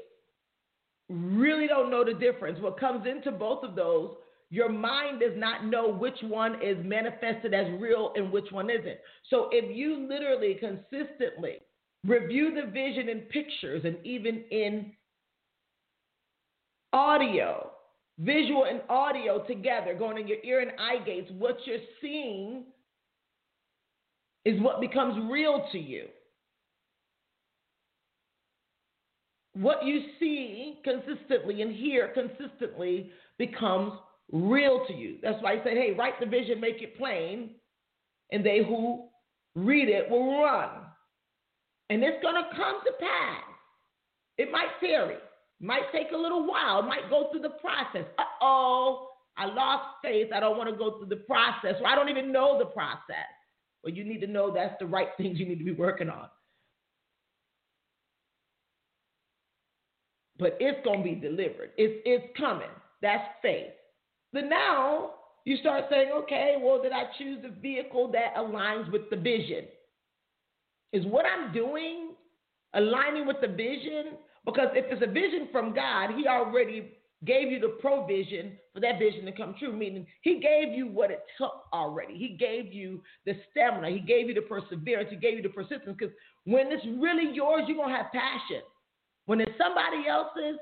really 1.10 1.68
don't 1.68 1.90
know 1.90 2.04
the 2.04 2.14
difference. 2.14 2.60
What 2.60 2.80
comes 2.80 3.08
into 3.08 3.32
both 3.32 3.64
of 3.64 3.76
those, 3.76 4.16
your 4.50 4.70
mind 4.70 5.20
does 5.20 5.34
not 5.36 5.66
know 5.66 5.94
which 5.94 6.18
one 6.24 6.56
is 6.64 6.78
manifested 6.84 7.54
as 7.54 7.68
real 7.80 8.14
and 8.16 8.32
which 8.32 8.52
one 8.52 8.70
isn't. 8.70 8.98
So 9.30 9.50
if 9.52 9.76
you 9.76 10.08
literally 10.10 10.56
consistently 10.60 11.58
review 12.06 12.56
the 12.56 12.72
vision 12.72 13.10
in 13.10 13.20
pictures 13.32 13.84
and 13.86 13.98
even 14.04 14.44
in 14.50 14.94
audio, 16.94 17.70
visual 18.18 18.66
and 18.66 18.82
audio 18.90 19.44
together, 19.46 19.94
going 19.94 20.18
in 20.18 20.28
your 20.28 20.44
ear 20.44 20.62
and 20.62 20.72
eye 20.80 21.04
gates, 21.06 21.30
what 21.38 21.58
you're 21.66 21.78
seeing 22.02 22.64
is 24.46 24.60
what 24.62 24.82
becomes 24.82 25.30
real 25.30 25.68
to 25.72 25.78
you. 25.78 26.06
What 29.54 29.86
you 29.86 30.02
see 30.20 30.80
consistently 30.84 31.62
and 31.62 31.76
hear 31.76 32.14
consistently 32.14 33.12
becomes 33.38 33.94
real 34.32 34.86
to 34.88 34.94
you. 34.94 35.18
That's 35.22 35.42
why 35.42 35.56
he 35.56 35.62
said, 35.64 35.74
hey, 35.74 35.94
write 35.98 36.20
the 36.20 36.26
vision, 36.26 36.60
make 36.60 36.82
it 36.82 36.98
plain, 36.98 37.52
and 38.32 38.46
they 38.46 38.60
who 38.60 39.08
read 39.56 39.90
it 39.90 40.10
will 40.10 40.42
run. 40.42 40.70
And 41.90 42.04
it's 42.04 42.22
going 42.22 42.36
to 42.36 42.56
come 42.56 42.80
to 42.86 42.92
pass. 43.00 43.44
It 44.38 44.52
might 44.52 44.70
vary, 44.80 45.18
might 45.60 45.92
take 45.92 46.12
a 46.14 46.18
little 46.18 46.48
while, 46.48 46.82
might 46.82 47.10
go 47.10 47.30
through 47.32 47.42
the 47.42 47.50
process. 47.50 48.06
Uh 48.18 48.24
oh, 48.42 49.10
I 49.38 49.46
lost 49.46 49.86
faith. 50.04 50.28
I 50.34 50.40
don't 50.40 50.58
want 50.58 50.70
to 50.70 50.76
go 50.76 50.98
through 50.98 51.10
the 51.10 51.24
process, 51.24 51.76
or 51.82 51.88
I 51.88 51.96
don't 51.96 52.10
even 52.10 52.32
know 52.32 52.60
the 52.60 52.66
process. 52.66 53.28
Well, 53.84 53.94
you 53.94 54.04
need 54.04 54.22
to 54.22 54.28
know 54.28 54.54
that's 54.54 54.76
the 54.80 54.86
right 54.86 55.10
things 55.18 55.40
you 55.40 55.48
need 55.48 55.60
to 55.60 55.66
be 55.66 55.72
working 55.72 56.10
on. 56.10 56.28
But 60.38 60.58
it's 60.60 60.84
going 60.86 61.00
to 61.00 61.04
be 61.04 61.16
delivered. 61.16 61.72
It's, 61.78 62.02
it's 62.06 62.26
coming. 62.38 62.70
That's 63.02 63.24
faith. 63.42 63.72
Then 64.34 64.50
now 64.50 65.12
you 65.46 65.58
start 65.58 65.86
saying, 65.90 66.12
okay, 66.14 66.56
well, 66.62 66.82
did 66.82 66.92
I 66.92 67.06
choose 67.18 67.44
a 67.46 67.60
vehicle 67.60 68.12
that 68.12 68.36
aligns 68.36 68.92
with 68.92 69.10
the 69.10 69.18
vision? 69.18 69.66
Is 70.94 71.06
what 71.06 71.26
I'm 71.26 71.54
doing 71.54 72.14
aligning 72.74 73.26
with 73.26 73.38
the 73.42 73.48
vision? 73.48 74.18
Because 74.46 74.70
if 74.74 74.86
it's 74.92 75.04
a 75.04 75.12
vision 75.12 75.50
from 75.52 75.74
God, 75.74 76.12
He 76.16 76.28
already 76.28 76.94
gave 77.26 77.52
you 77.52 77.60
the 77.60 77.76
provision 77.82 78.54
for 78.74 78.80
that 78.80 78.98
vision 78.98 79.26
to 79.26 79.32
come 79.32 79.56
true, 79.60 79.74
meaning 79.74 80.06
He 80.22 80.40
gave 80.40 80.74
you 80.74 80.88
what 80.88 81.12
it 81.12 81.24
took 81.38 81.64
already. 81.74 82.16
He 82.16 82.38
gave 82.40 82.74
you 82.74 83.02
the 83.26 83.34
stamina, 83.52 83.90
He 83.90 84.00
gave 84.00 84.28
you 84.28 84.34
the 84.34 84.42
perseverance, 84.42 85.10
He 85.10 85.18
gave 85.18 85.38
you 85.38 85.44
the 85.44 85.50
persistence. 85.50 85.96
Because 85.98 86.14
when 86.46 86.72
it's 86.72 86.86
really 86.86 87.34
yours, 87.34 87.64
you're 87.68 87.78
going 87.78 87.90
to 87.90 87.96
have 87.96 88.12
passion. 88.12 88.62
When 89.26 89.42
it's 89.42 89.52
somebody 89.58 90.08
else's, 90.08 90.60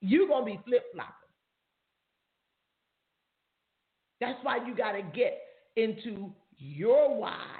you're 0.00 0.26
going 0.26 0.44
to 0.44 0.52
be 0.52 0.60
flip 0.66 0.84
flopping. 0.92 1.23
That's 4.24 4.38
why 4.42 4.66
you 4.66 4.74
got 4.74 4.92
to 4.92 5.02
get 5.02 5.38
into 5.76 6.32
your 6.56 7.14
why. 7.18 7.50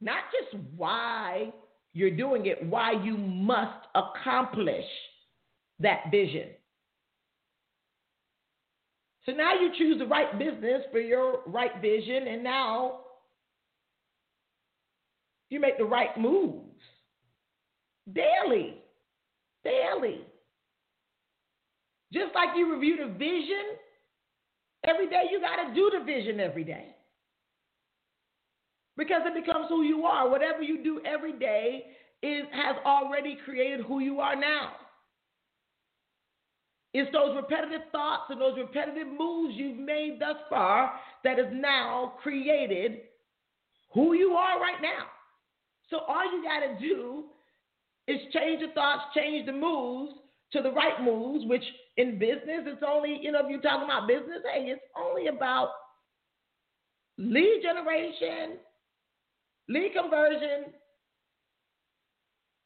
Not 0.00 0.20
just 0.32 0.62
why 0.76 1.52
you're 1.92 2.16
doing 2.16 2.46
it, 2.46 2.64
why 2.64 2.92
you 3.02 3.16
must 3.16 3.86
accomplish 3.94 4.84
that 5.80 6.04
vision. 6.10 6.48
So 9.26 9.32
now 9.32 9.54
you 9.54 9.70
choose 9.76 9.98
the 9.98 10.06
right 10.06 10.38
business 10.38 10.82
for 10.92 11.00
your 11.00 11.40
right 11.46 11.72
vision, 11.82 12.28
and 12.28 12.44
now 12.44 13.00
you 15.50 15.60
make 15.60 15.76
the 15.76 15.84
right 15.84 16.16
moves 16.18 16.80
daily. 18.12 18.76
Daily. 19.64 20.20
Just 22.12 22.34
like 22.34 22.50
you 22.56 22.72
review 22.72 22.96
the 22.96 23.12
vision 23.12 23.76
every 24.92 25.08
day, 25.08 25.24
you 25.30 25.40
got 25.40 25.56
to 25.66 25.74
do 25.74 25.90
the 25.96 26.04
vision 26.04 26.40
every 26.40 26.64
day. 26.64 26.94
Because 28.96 29.22
it 29.24 29.44
becomes 29.44 29.66
who 29.68 29.82
you 29.82 30.04
are. 30.04 30.28
Whatever 30.28 30.62
you 30.62 30.82
do 30.82 31.00
every 31.06 31.32
day 31.38 31.84
is 32.22 32.44
has 32.52 32.76
already 32.84 33.38
created 33.44 33.80
who 33.86 34.00
you 34.00 34.20
are 34.20 34.36
now. 34.36 34.72
It's 36.92 37.10
those 37.12 37.36
repetitive 37.36 37.82
thoughts 37.92 38.24
and 38.30 38.40
those 38.40 38.58
repetitive 38.58 39.06
moves 39.06 39.54
you've 39.56 39.78
made 39.78 40.18
thus 40.18 40.36
far 40.48 40.92
that 41.22 41.38
has 41.38 41.46
now 41.52 42.14
created 42.22 42.98
who 43.94 44.14
you 44.14 44.32
are 44.32 44.60
right 44.60 44.82
now. 44.82 45.06
So 45.88 45.98
all 46.08 46.24
you 46.24 46.42
got 46.42 46.60
to 46.60 46.78
do 46.80 47.24
is 48.08 48.18
change 48.32 48.60
the 48.60 48.72
thoughts, 48.74 49.02
change 49.14 49.46
the 49.46 49.52
moves 49.52 50.12
to 50.52 50.62
the 50.62 50.72
right 50.72 51.00
moves, 51.02 51.44
which 51.46 51.62
in 52.00 52.18
business, 52.18 52.64
it's 52.64 52.82
only, 52.86 53.18
you 53.20 53.30
know, 53.30 53.40
if 53.40 53.50
you're 53.50 53.60
talking 53.60 53.84
about 53.84 54.08
business, 54.08 54.40
hey, 54.52 54.70
it's 54.70 54.80
only 54.96 55.26
about 55.26 55.68
lead 57.18 57.60
generation, 57.62 58.56
lead 59.68 59.92
conversion. 59.94 60.72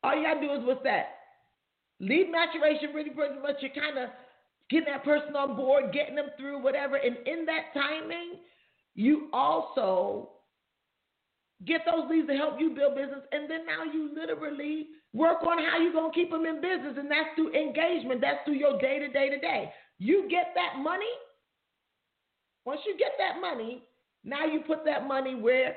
All 0.04 0.16
you 0.16 0.22
got 0.22 0.34
to 0.34 0.40
do 0.40 0.52
is 0.54 0.64
what's 0.64 0.84
that? 0.84 1.06
Lead 1.98 2.30
maturation, 2.30 2.94
really 2.94 3.10
pretty 3.10 3.40
much 3.40 3.56
you're 3.60 3.72
kind 3.72 3.98
of 3.98 4.10
getting 4.70 4.92
that 4.92 5.04
person 5.04 5.34
on 5.34 5.56
board, 5.56 5.92
getting 5.92 6.14
them 6.14 6.28
through 6.38 6.62
whatever. 6.62 6.96
And 6.96 7.16
in 7.26 7.44
that 7.46 7.74
timing, 7.74 8.36
you 8.94 9.28
also 9.32 10.30
get 11.66 11.80
those 11.86 12.08
leads 12.08 12.28
to 12.28 12.34
help 12.34 12.60
you 12.60 12.70
build 12.70 12.94
business. 12.94 13.24
And 13.32 13.50
then 13.50 13.66
now 13.66 13.82
you 13.84 14.14
literally 14.14 14.88
work 15.14 15.42
on 15.44 15.58
how 15.58 15.78
you're 15.80 15.92
going 15.92 16.12
to 16.12 16.14
keep 16.14 16.30
them 16.30 16.44
in 16.44 16.60
business. 16.60 16.96
And 16.98 17.10
that's 17.10 17.30
through 17.36 17.54
engagement, 17.54 18.20
that's 18.20 18.44
through 18.44 18.58
your 18.58 18.78
day 18.78 18.98
to 18.98 19.08
day 19.08 19.30
to 19.30 19.38
day. 19.38 19.72
You 19.98 20.28
get 20.28 20.52
that 20.56 20.82
money. 20.82 21.14
Once 22.66 22.80
you 22.84 22.96
get 22.98 23.12
that 23.18 23.40
money, 23.40 23.84
now 24.24 24.44
you 24.44 24.60
put 24.66 24.84
that 24.84 25.06
money 25.06 25.34
where 25.34 25.76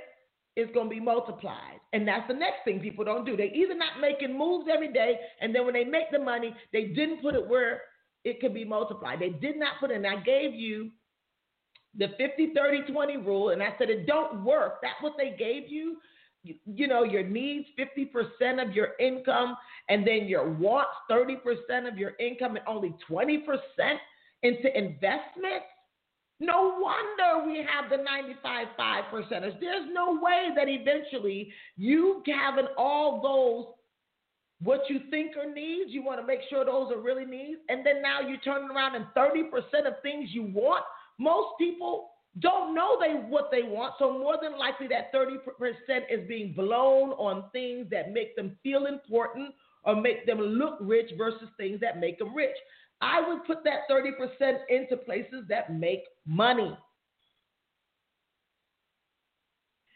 it's 0.55 0.73
going 0.73 0.89
to 0.89 0.95
be 0.95 0.99
multiplied. 0.99 1.79
And 1.93 2.07
that's 2.07 2.27
the 2.27 2.33
next 2.33 2.65
thing 2.65 2.79
people 2.79 3.05
don't 3.05 3.25
do. 3.25 3.37
They 3.37 3.51
either 3.53 3.75
not 3.75 4.01
making 4.01 4.35
moves 4.35 4.67
every 4.73 4.91
day, 4.91 5.15
and 5.39 5.53
then 5.53 5.65
when 5.65 5.75
they 5.75 5.83
make 5.83 6.09
the 6.11 6.19
money, 6.19 6.55
they 6.73 6.85
didn't 6.85 7.21
put 7.21 7.35
it 7.35 7.47
where 7.47 7.81
it 8.23 8.39
could 8.41 8.53
be 8.53 8.65
multiplied. 8.65 9.19
They 9.19 9.29
did 9.29 9.57
not 9.57 9.79
put 9.79 9.91
it. 9.91 9.97
And 9.97 10.07
I 10.07 10.15
gave 10.21 10.55
you 10.55 10.89
the 11.95 12.07
50, 12.17 12.53
30, 12.55 12.91
20 12.91 13.17
rule, 13.17 13.49
and 13.49 13.61
I 13.61 13.75
said 13.77 13.89
it 13.89 14.07
don't 14.07 14.43
work. 14.43 14.79
That's 14.81 15.01
what 15.01 15.13
they 15.17 15.35
gave 15.37 15.69
you. 15.69 15.97
You, 16.65 16.87
know, 16.87 17.03
your 17.03 17.23
needs 17.23 17.67
50% 17.79 18.65
of 18.65 18.73
your 18.73 18.89
income, 18.99 19.55
and 19.89 20.05
then 20.05 20.27
your 20.27 20.49
wants 20.49 20.91
30% 21.09 21.87
of 21.91 21.97
your 21.97 22.13
income, 22.19 22.55
and 22.55 22.65
only 22.67 22.95
20% 23.09 23.37
into 24.43 24.77
investments. 24.77 25.65
No 26.39 26.77
wonder 26.79 27.47
we 27.47 27.57
have 27.57 27.89
the 27.89 27.97
95 28.03 28.67
5 28.77 29.03
percenters. 29.11 29.59
There's 29.59 29.87
no 29.91 30.19
way 30.21 30.49
that 30.55 30.67
eventually 30.69 31.51
you 31.77 32.21
having 32.27 32.67
all 32.77 33.21
those 33.21 33.73
what 34.63 34.81
you 34.89 35.01
think 35.11 35.37
are 35.37 35.51
needs, 35.51 35.91
you 35.91 36.03
want 36.03 36.19
to 36.19 36.25
make 36.25 36.39
sure 36.49 36.65
those 36.65 36.91
are 36.91 36.99
really 36.99 37.25
needs, 37.25 37.59
and 37.69 37.85
then 37.85 38.01
now 38.01 38.21
you 38.21 38.37
turn 38.37 38.69
around 38.71 38.95
and 38.95 39.05
30% 39.15 39.51
of 39.85 40.01
things 40.01 40.29
you 40.31 40.43
want. 40.43 40.83
Most 41.19 41.49
people 41.59 42.09
don't 42.39 42.75
know 42.75 42.97
they 42.99 43.13
what 43.13 43.49
they 43.51 43.63
want, 43.63 43.93
so 43.99 44.11
more 44.17 44.37
than 44.41 44.57
likely 44.57 44.87
that 44.87 45.13
30% 45.13 45.37
is 46.09 46.27
being 46.27 46.53
blown 46.53 47.11
on 47.11 47.49
things 47.51 47.87
that 47.91 48.11
make 48.11 48.35
them 48.35 48.57
feel 48.63 48.85
important 48.85 49.53
or 49.83 49.95
make 49.95 50.25
them 50.25 50.39
look 50.39 50.77
rich 50.81 51.11
versus 51.17 51.49
things 51.57 51.79
that 51.79 51.99
make 51.99 52.19
them 52.19 52.35
rich. 52.35 52.55
I 52.99 53.21
would 53.27 53.45
put 53.45 53.63
that 53.63 53.81
30% 53.89 54.57
into 54.69 54.97
places 54.97 55.45
that 55.49 55.73
make 55.73 56.03
money. 56.25 56.77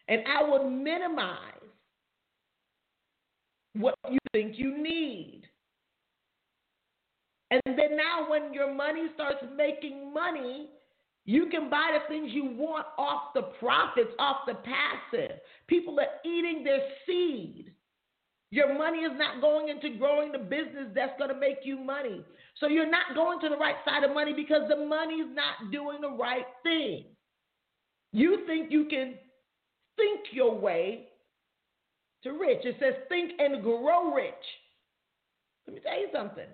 And 0.08 0.22
I 0.28 0.50
would 0.50 0.70
minimize 0.70 1.38
what 3.74 3.96
you 4.10 4.20
think 4.34 4.58
you 4.58 4.78
need. 4.78 5.44
And 7.50 7.62
then 7.66 7.98
now, 7.98 8.30
when 8.30 8.54
your 8.54 8.74
money 8.74 9.08
starts 9.14 9.44
making 9.58 10.14
money, 10.14 10.70
you 11.26 11.48
can 11.52 11.70
buy 11.70 11.98
the 11.98 12.08
things 12.14 12.32
you 12.34 12.46
want 12.46 12.88
off 12.98 13.34
the 13.36 13.44
profits, 13.60 14.10
off 14.18 14.38
the 14.48 14.56
passive. 14.56 15.38
People 15.68 16.00
are 16.00 16.30
eating 16.30 16.64
their 16.64 16.80
seed. 17.06 17.72
Your 18.50 18.78
money 18.78 19.00
is 19.00 19.18
not 19.18 19.40
going 19.40 19.70
into 19.70 19.98
growing 19.98 20.32
the 20.32 20.40
business 20.40 20.88
that's 20.94 21.18
going 21.18 21.30
to 21.30 21.40
make 21.40 21.60
you 21.64 21.80
money. 21.80 22.24
So 22.60 22.68
you're 22.68 22.90
not 22.90 23.16
going 23.16 23.40
to 23.42 23.50
the 23.50 23.56
right 23.56 23.76
side 23.86 24.04
of 24.04 24.14
money 24.14 24.34
because 24.34 24.64
the 24.68 24.86
money's 24.86 25.34
not 25.34 25.72
doing 25.72 26.02
the 26.02 26.10
right 26.10 26.46
thing. 26.64 27.06
You 28.12 28.44
think 28.46 28.72
you 28.72 28.86
can 28.90 29.16
think 29.96 30.20
your 30.34 30.54
way 30.58 31.08
to 32.24 32.32
rich. 32.32 32.66
It 32.66 32.76
says 32.80 32.94
think 33.08 33.34
and 33.40 33.64
grow 33.64 34.14
rich. 34.14 34.34
Let 35.66 35.76
me 35.76 35.82
tell 35.82 36.00
you 36.00 36.08
something. 36.12 36.48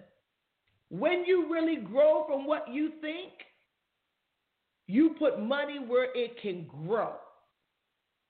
When 0.89 1.25
you 1.25 1.51
really 1.51 1.77
grow 1.77 2.25
from 2.27 2.45
what 2.45 2.71
you 2.71 2.91
think, 3.01 3.31
you 4.88 5.15
put 5.20 5.41
money 5.41 5.79
where 5.86 6.08
it 6.15 6.41
can 6.41 6.65
grow. 6.86 7.13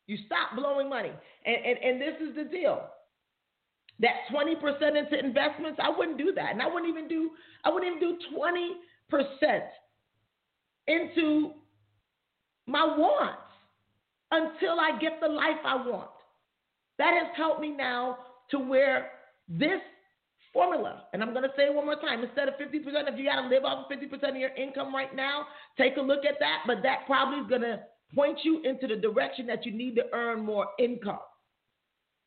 You 0.08 0.18
stop 0.26 0.56
blowing 0.56 0.90
money. 0.90 1.12
And, 1.46 1.56
and, 1.56 1.78
and 1.78 2.02
this 2.02 2.16
is 2.22 2.36
the 2.36 2.46
deal 2.46 2.82
that 4.00 4.14
20% 4.32 4.56
into 4.98 5.20
investments, 5.20 5.80
I 5.82 5.90
wouldn't 5.90 6.18
do 6.18 6.32
that. 6.36 6.52
And 6.52 6.62
I 6.62 6.68
wouldn't 6.68 6.90
even 6.90 7.08
do, 7.08 7.32
I 7.64 7.70
wouldn't 7.70 7.96
even 7.96 8.18
do 8.18 8.18
20% 9.12 9.60
into 10.88 11.52
my 12.68 12.86
wants 12.86 13.42
until 14.32 14.80
I 14.80 14.98
get 15.00 15.20
the 15.22 15.28
life 15.28 15.58
I 15.66 15.76
want. 15.76 16.10
That 16.98 17.14
has 17.14 17.36
helped 17.36 17.62
me 17.62 17.72
now 17.72 18.18
to 18.52 18.60
where 18.60 19.12
this 19.48 19.82
formula, 20.58 21.04
and 21.14 21.22
I'm 21.22 21.34
going 21.34 21.44
to 21.44 21.52
say 21.56 21.70
one 21.70 21.86
more 21.86 22.02
time, 22.02 22.24
instead 22.24 22.48
of 22.48 22.56
50%, 22.56 22.64
if 22.74 23.20
you 23.20 23.26
got 23.26 23.44
to 23.44 23.48
live 23.48 23.64
off 23.64 23.86
of 23.86 23.96
50% 23.96 24.30
of 24.30 24.36
your 24.38 24.50
income 24.56 24.94
right 24.94 25.16
now, 25.16 25.46
take 25.78 25.98
a 25.98 26.02
look 26.02 26.26
at 26.26 26.40
that. 26.40 26.64
But 26.66 26.78
that 26.82 27.06
probably 27.06 27.42
is 27.42 27.48
going 27.48 27.62
to 27.62 27.82
point 28.16 28.40
you 28.42 28.64
into 28.64 28.88
the 28.88 28.96
direction 28.96 29.46
that 29.46 29.68
you 29.68 29.72
need 29.72 29.96
to 29.98 30.06
earn 30.14 30.44
more 30.44 30.66
income. 30.80 31.20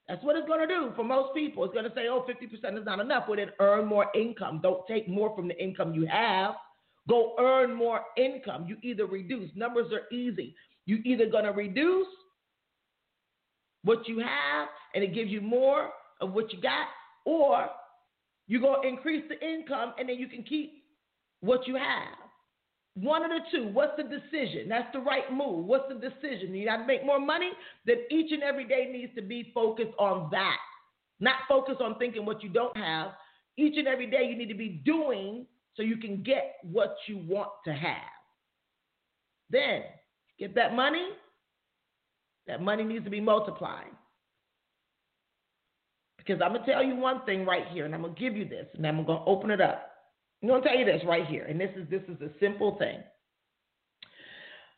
That's 0.08 0.22
what 0.22 0.36
it's 0.36 0.46
going 0.46 0.60
to 0.60 0.72
do 0.72 0.92
for 0.94 1.02
most 1.02 1.34
people. 1.34 1.64
It's 1.64 1.74
going 1.74 1.86
to 1.86 1.94
say, 1.94 2.06
oh, 2.08 2.24
50% 2.28 2.78
is 2.78 2.84
not 2.84 3.00
enough. 3.00 3.24
Well, 3.26 3.36
then 3.36 3.50
earn 3.58 3.86
more 3.86 4.06
income. 4.14 4.60
Don't 4.62 4.86
take 4.86 5.08
more 5.08 5.34
from 5.34 5.48
the 5.48 5.60
income 5.60 5.92
you 5.92 6.06
have. 6.06 6.54
Go 7.08 7.34
earn 7.40 7.74
more 7.74 8.02
income. 8.16 8.66
You 8.68 8.76
either 8.82 9.06
reduce. 9.06 9.50
Numbers 9.56 9.92
are 9.92 10.14
easy. 10.16 10.54
You 10.86 11.00
either 11.04 11.26
going 11.26 11.46
to 11.46 11.50
reduce 11.50 12.06
what 13.82 14.06
you 14.06 14.20
have 14.20 14.68
and 14.94 15.02
it 15.02 15.14
gives 15.14 15.30
you 15.30 15.40
more 15.40 15.90
of 16.20 16.32
what 16.32 16.52
you 16.52 16.60
got, 16.60 16.86
or 17.24 17.68
you're 18.50 18.60
going 18.60 18.82
to 18.82 18.88
increase 18.88 19.22
the 19.28 19.40
income 19.48 19.94
and 19.96 20.08
then 20.08 20.16
you 20.16 20.26
can 20.26 20.42
keep 20.42 20.82
what 21.40 21.68
you 21.68 21.76
have. 21.76 22.18
One 22.94 23.22
of 23.22 23.30
the 23.30 23.38
two. 23.52 23.68
What's 23.68 23.92
the 23.96 24.02
decision? 24.02 24.68
That's 24.68 24.92
the 24.92 24.98
right 24.98 25.32
move. 25.32 25.66
What's 25.66 25.84
the 25.88 25.94
decision? 25.94 26.52
You 26.52 26.66
got 26.66 26.78
to 26.78 26.86
make 26.86 27.06
more 27.06 27.20
money? 27.20 27.50
Then 27.86 27.98
each 28.10 28.32
and 28.32 28.42
every 28.42 28.66
day 28.66 28.90
needs 28.92 29.14
to 29.14 29.22
be 29.22 29.52
focused 29.54 29.92
on 30.00 30.30
that. 30.32 30.56
Not 31.20 31.36
focus 31.48 31.76
on 31.80 31.96
thinking 32.00 32.26
what 32.26 32.42
you 32.42 32.48
don't 32.48 32.76
have. 32.76 33.12
Each 33.56 33.78
and 33.78 33.86
every 33.86 34.10
day 34.10 34.26
you 34.28 34.36
need 34.36 34.48
to 34.48 34.58
be 34.58 34.82
doing 34.84 35.46
so 35.76 35.84
you 35.84 35.98
can 35.98 36.20
get 36.24 36.56
what 36.64 36.96
you 37.06 37.18
want 37.18 37.50
to 37.66 37.72
have. 37.72 37.94
Then 39.48 39.82
get 40.40 40.56
that 40.56 40.74
money. 40.74 41.10
That 42.48 42.60
money 42.60 42.82
needs 42.82 43.04
to 43.04 43.10
be 43.10 43.20
multiplied. 43.20 43.92
Because 46.20 46.42
I'm 46.42 46.52
going 46.52 46.64
to 46.64 46.70
tell 46.70 46.84
you 46.84 46.96
one 46.96 47.24
thing 47.24 47.46
right 47.46 47.64
here, 47.72 47.86
and 47.86 47.94
I'm 47.94 48.02
going 48.02 48.14
to 48.14 48.20
give 48.20 48.36
you 48.36 48.46
this, 48.46 48.66
and 48.74 48.86
I'm 48.86 49.04
going 49.04 49.18
to 49.18 49.24
open 49.24 49.50
it 49.50 49.60
up. 49.60 49.90
I'm 50.42 50.48
going 50.48 50.62
to 50.62 50.68
tell 50.68 50.78
you 50.78 50.84
this 50.84 51.02
right 51.06 51.26
here, 51.26 51.44
and 51.44 51.60
this 51.60 51.70
is 51.76 51.88
this 51.90 52.02
is 52.08 52.20
a 52.20 52.30
simple 52.38 52.76
thing. 52.78 52.98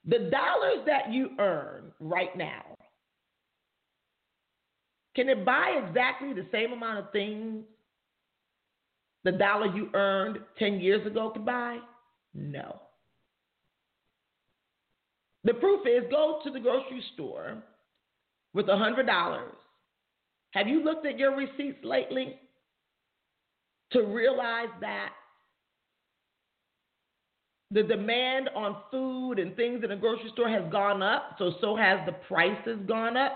The 0.05 0.31
dollars 0.31 0.85
that 0.87 1.13
you 1.13 1.31
earn 1.39 1.93
right 2.01 2.37
now, 2.37 2.63
can 5.15 5.29
it 5.29 5.45
buy 5.45 5.81
exactly 5.87 6.33
the 6.33 6.47
same 6.51 6.73
amount 6.73 6.99
of 6.99 7.13
things 7.13 7.65
the 9.25 9.33
dollar 9.33 9.67
you 9.67 9.89
earned 9.95 10.39
10 10.59 10.81
years 10.81 11.07
ago 11.07 11.31
could 11.31 11.47
buy? 11.47 11.79
No. 12.35 12.81
The 15.45 15.55
proof 15.55 15.87
is 15.87 16.11
go 16.11 16.41
to 16.45 16.51
the 16.51 16.61
grocery 16.61 17.03
store 17.15 17.63
with 18.55 18.69
a 18.69 18.73
$100. 18.73 19.43
Have 20.53 20.69
you 20.69 20.85
looked 20.85 21.07
at 21.07 21.19
your 21.19 21.37
receipts 21.37 21.85
lately 21.85 22.39
to 23.93 24.03
realize 24.03 24.69
that 24.81 25.11
the 27.71 27.83
demand 27.83 28.51
on 28.55 28.77
food 28.91 29.39
and 29.39 29.57
things 29.57 29.83
in 29.83 29.91
the 29.91 29.97
grocery 29.97 30.31
store 30.35 30.49
has 30.49 30.71
gone 30.71 31.03
up, 31.03 31.37
so 31.39 31.53
so 31.61 31.75
has 31.75 32.01
the 32.07 32.13
prices 32.29 32.79
gone 32.87 33.17
up. 33.17 33.33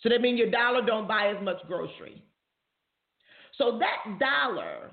So 0.00 0.08
that 0.08 0.20
means 0.20 0.38
your 0.38 0.50
dollar 0.50 0.84
don't 0.84 1.06
buy 1.06 1.32
as 1.36 1.42
much 1.42 1.56
grocery. 1.68 2.22
So 3.56 3.78
that 3.78 4.18
dollar 4.18 4.90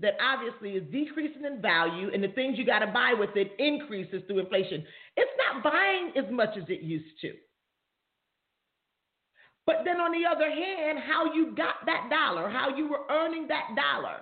that 0.00 0.14
obviously 0.22 0.70
is 0.70 0.90
decreasing 0.90 1.44
in 1.44 1.60
value 1.60 2.10
and 2.14 2.22
the 2.22 2.28
things 2.28 2.56
you 2.56 2.64
got 2.64 2.78
to 2.78 2.86
buy 2.86 3.14
with 3.18 3.30
it 3.34 3.52
increases 3.58 4.22
through 4.26 4.38
inflation. 4.38 4.84
It's 5.16 5.30
not 5.52 5.62
buying 5.62 6.12
as 6.16 6.32
much 6.32 6.56
as 6.56 6.64
it 6.68 6.80
used 6.80 7.20
to. 7.22 7.32
But 9.68 9.82
then 9.84 10.00
on 10.00 10.12
the 10.12 10.24
other 10.24 10.48
hand, 10.50 10.98
how 10.98 11.34
you 11.34 11.54
got 11.54 11.84
that 11.84 12.08
dollar, 12.08 12.48
how 12.48 12.74
you 12.74 12.88
were 12.88 13.02
earning 13.10 13.46
that 13.48 13.76
dollar 13.76 14.20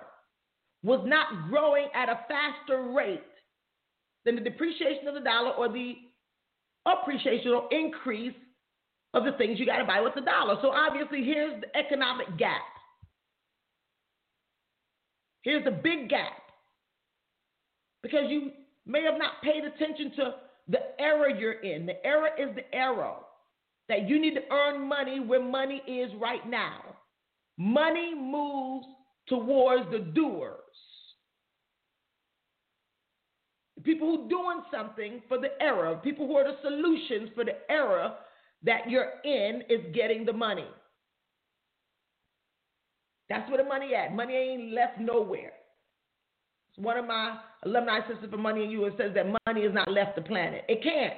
was 0.83 0.99
not 1.07 1.49
growing 1.49 1.87
at 1.95 2.09
a 2.09 2.19
faster 2.27 2.91
rate 2.91 3.23
than 4.25 4.35
the 4.35 4.41
depreciation 4.41 5.07
of 5.07 5.13
the 5.13 5.21
dollar 5.21 5.51
or 5.51 5.69
the 5.69 5.93
appreciation 6.85 7.51
or 7.51 7.63
increase 7.71 8.35
of 9.13 9.23
the 9.23 9.31
things 9.37 9.57
you 9.57 9.65
got 9.65 9.77
to 9.77 9.85
buy 9.85 10.01
with 10.01 10.15
the 10.15 10.21
dollar. 10.21 10.57
So 10.61 10.69
obviously, 10.69 11.23
here's 11.23 11.61
the 11.61 11.77
economic 11.77 12.37
gap. 12.37 12.67
Here's 15.43 15.63
the 15.63 15.71
big 15.71 16.09
gap. 16.09 16.43
Because 18.03 18.25
you 18.27 18.51
may 18.85 19.03
have 19.03 19.17
not 19.17 19.41
paid 19.41 19.63
attention 19.63 20.11
to 20.17 20.33
the 20.67 20.79
era 20.99 21.33
you're 21.39 21.61
in. 21.61 21.85
The 21.85 22.05
era 22.05 22.31
is 22.37 22.53
the 22.53 22.75
era 22.75 23.19
that 23.89 24.07
you 24.07 24.19
need 24.19 24.35
to 24.35 24.51
earn 24.51 24.87
money 24.87 25.19
where 25.19 25.41
money 25.41 25.81
is 25.87 26.11
right 26.19 26.47
now. 26.47 26.79
Money 27.57 28.13
moves 28.15 28.85
towards 29.27 29.89
the 29.91 29.99
doers. 29.99 30.61
people 33.87 34.07
who 34.07 34.25
are 34.25 34.29
doing 34.29 34.61
something 34.69 35.21
for 35.29 35.39
the 35.39 35.49
era, 35.61 35.97
people 36.03 36.27
who 36.27 36.35
are 36.35 36.43
the 36.43 36.57
solutions 36.61 37.29
for 37.33 37.45
the 37.45 37.55
era 37.71 38.15
that 38.63 38.89
you're 38.89 39.13
in 39.23 39.63
is 39.69 39.79
getting 39.95 40.25
the 40.25 40.33
money. 40.33 40.67
That's 43.29 43.49
where 43.49 43.63
the 43.63 43.67
money 43.67 43.95
at. 43.95 44.13
Money 44.13 44.33
ain't 44.33 44.73
left 44.73 44.99
nowhere. 44.99 45.53
It's 46.69 46.77
one 46.77 46.97
of 46.97 47.05
my 47.05 47.37
alumni 47.65 47.99
sisters 48.07 48.29
for 48.29 48.37
Money 48.37 48.63
and 48.63 48.71
You. 48.71 48.89
Says 48.97 49.11
that 49.15 49.25
money 49.45 49.61
is 49.61 49.73
not 49.73 49.91
left 49.91 50.15
the 50.15 50.21
planet. 50.21 50.63
It 50.67 50.83
can't. 50.83 51.13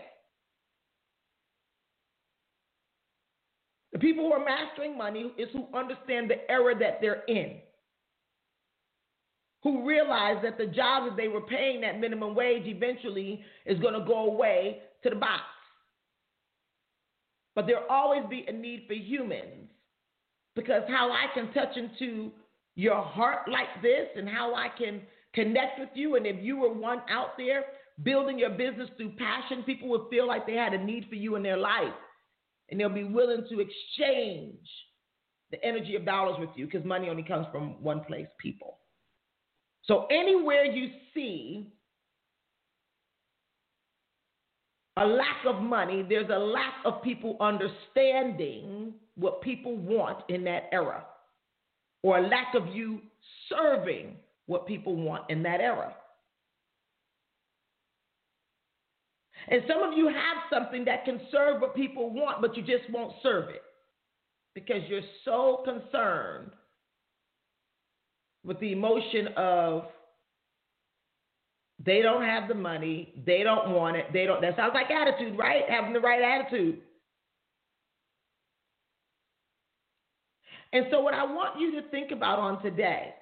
The 3.99 4.07
people 4.07 4.25
who 4.25 4.33
are 4.33 4.45
mastering 4.45 4.97
money 4.97 5.33
is 5.38 5.49
who 5.51 5.67
understand 5.73 6.29
the 6.29 6.49
era 6.49 6.73
that 6.79 6.99
they're 7.01 7.23
in 7.27 7.57
who 9.62 9.85
realize 9.85 10.38
that 10.41 10.57
the 10.57 10.67
job 10.67 11.03
that 11.09 11.17
they 11.17 11.27
were 11.27 11.41
paying 11.41 11.81
that 11.81 11.99
minimum 11.99 12.33
wage 12.33 12.63
eventually 12.65 13.43
is 13.65 13.77
going 13.79 13.93
to 13.93 14.05
go 14.05 14.31
away 14.31 14.79
to 15.03 15.09
the 15.09 15.17
box. 15.17 15.41
But 17.55 17.67
there'll 17.67 17.89
always 17.89 18.23
be 18.29 18.45
a 18.47 18.53
need 18.53 18.85
for 18.88 18.93
humans 18.93 19.67
because 20.55 20.83
how 20.88 21.12
I 21.12 21.25
can 21.33 21.51
touch 21.51 21.75
into 21.75 22.31
your 22.75 23.01
heart 23.01 23.49
like 23.49 23.81
this 23.81 24.07
and 24.15 24.29
how 24.29 24.55
I 24.55 24.69
can 24.77 25.01
connect 25.33 25.77
with 25.77 25.89
you. 25.93 26.15
And 26.15 26.25
if 26.25 26.38
you 26.41 26.55
were 26.55 26.71
one 26.71 27.01
out 27.09 27.38
there 27.38 27.65
building 28.03 28.39
your 28.39 28.51
business 28.51 28.89
through 28.95 29.12
passion, 29.17 29.63
people 29.63 29.89
would 29.89 30.09
feel 30.09 30.25
like 30.25 30.47
they 30.47 30.55
had 30.55 30.73
a 30.73 30.81
need 30.81 31.07
for 31.09 31.15
you 31.15 31.35
in 31.35 31.43
their 31.43 31.57
life 31.57 31.93
and 32.69 32.79
they'll 32.79 32.89
be 32.89 33.03
willing 33.03 33.45
to 33.49 33.60
exchange 33.60 34.67
the 35.51 35.63
energy 35.63 35.95
of 35.95 36.05
dollars 36.05 36.36
with 36.39 36.49
you 36.55 36.65
because 36.65 36.86
money 36.86 37.10
only 37.10 37.23
comes 37.23 37.47
from 37.51 37.82
one 37.82 38.01
place 38.03 38.27
people. 38.39 38.77
So 39.84 40.05
anywhere 40.12 40.65
you 40.65 40.91
see 41.13 41.73
a 44.97 45.05
lack 45.05 45.45
of 45.47 45.62
money, 45.62 46.05
there's 46.08 46.29
a 46.29 46.38
lack 46.38 46.73
of 46.86 47.01
people 47.01 47.38
understanding 47.39 48.93
what 49.15 49.41
people 49.41 49.75
want 49.75 50.19
in 50.29 50.43
that 50.43 50.69
era, 50.71 51.05
or 52.03 52.19
a 52.19 52.27
lack 52.27 52.53
of 52.55 52.67
you 52.67 53.01
serving 53.49 54.17
what 54.45 54.67
people 54.67 54.95
want 54.95 55.23
in 55.29 55.41
that 55.43 55.62
era. 55.62 55.93
And 59.49 59.63
some 59.67 59.81
of 59.81 59.97
you 59.97 60.07
have 60.07 60.38
something 60.53 60.85
that 60.85 61.05
can 61.05 61.19
serve 61.31 61.62
what 61.62 61.75
people 61.75 62.12
want, 62.13 62.41
but 62.41 62.55
you 62.55 62.62
just 62.62 62.89
won't 62.91 63.13
serve 63.23 63.49
it 63.49 63.63
because 64.53 64.81
you're 64.88 65.01
so 65.25 65.63
concerned 65.65 66.51
with 68.43 68.59
the 68.59 68.71
emotion 68.71 69.29
of 69.35 69.85
they 71.83 72.01
don't 72.01 72.23
have 72.23 72.47
the 72.47 72.53
money, 72.53 73.13
they 73.25 73.41
don't 73.41 73.71
want 73.71 73.97
it, 73.97 74.05
they 74.13 74.25
don't. 74.25 74.41
That 74.41 74.55
sounds 74.55 74.73
like 74.73 74.91
attitude, 74.91 75.38
right? 75.38 75.63
Having 75.67 75.93
the 75.93 75.99
right 75.99 76.21
attitude. 76.21 76.79
And 80.73 80.85
so, 80.91 80.99
what 80.99 81.13
I 81.15 81.23
want 81.23 81.59
you 81.59 81.81
to 81.81 81.88
think 81.89 82.12
about 82.12 82.38
on 82.38 82.62
today 82.62 83.13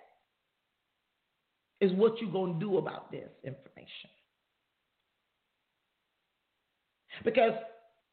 is 1.80 1.92
what 1.94 2.20
you're 2.20 2.32
going 2.32 2.54
to 2.54 2.60
do 2.60 2.78
about 2.78 3.12
this 3.12 3.30
information. 3.44 4.10
Because 7.24 7.54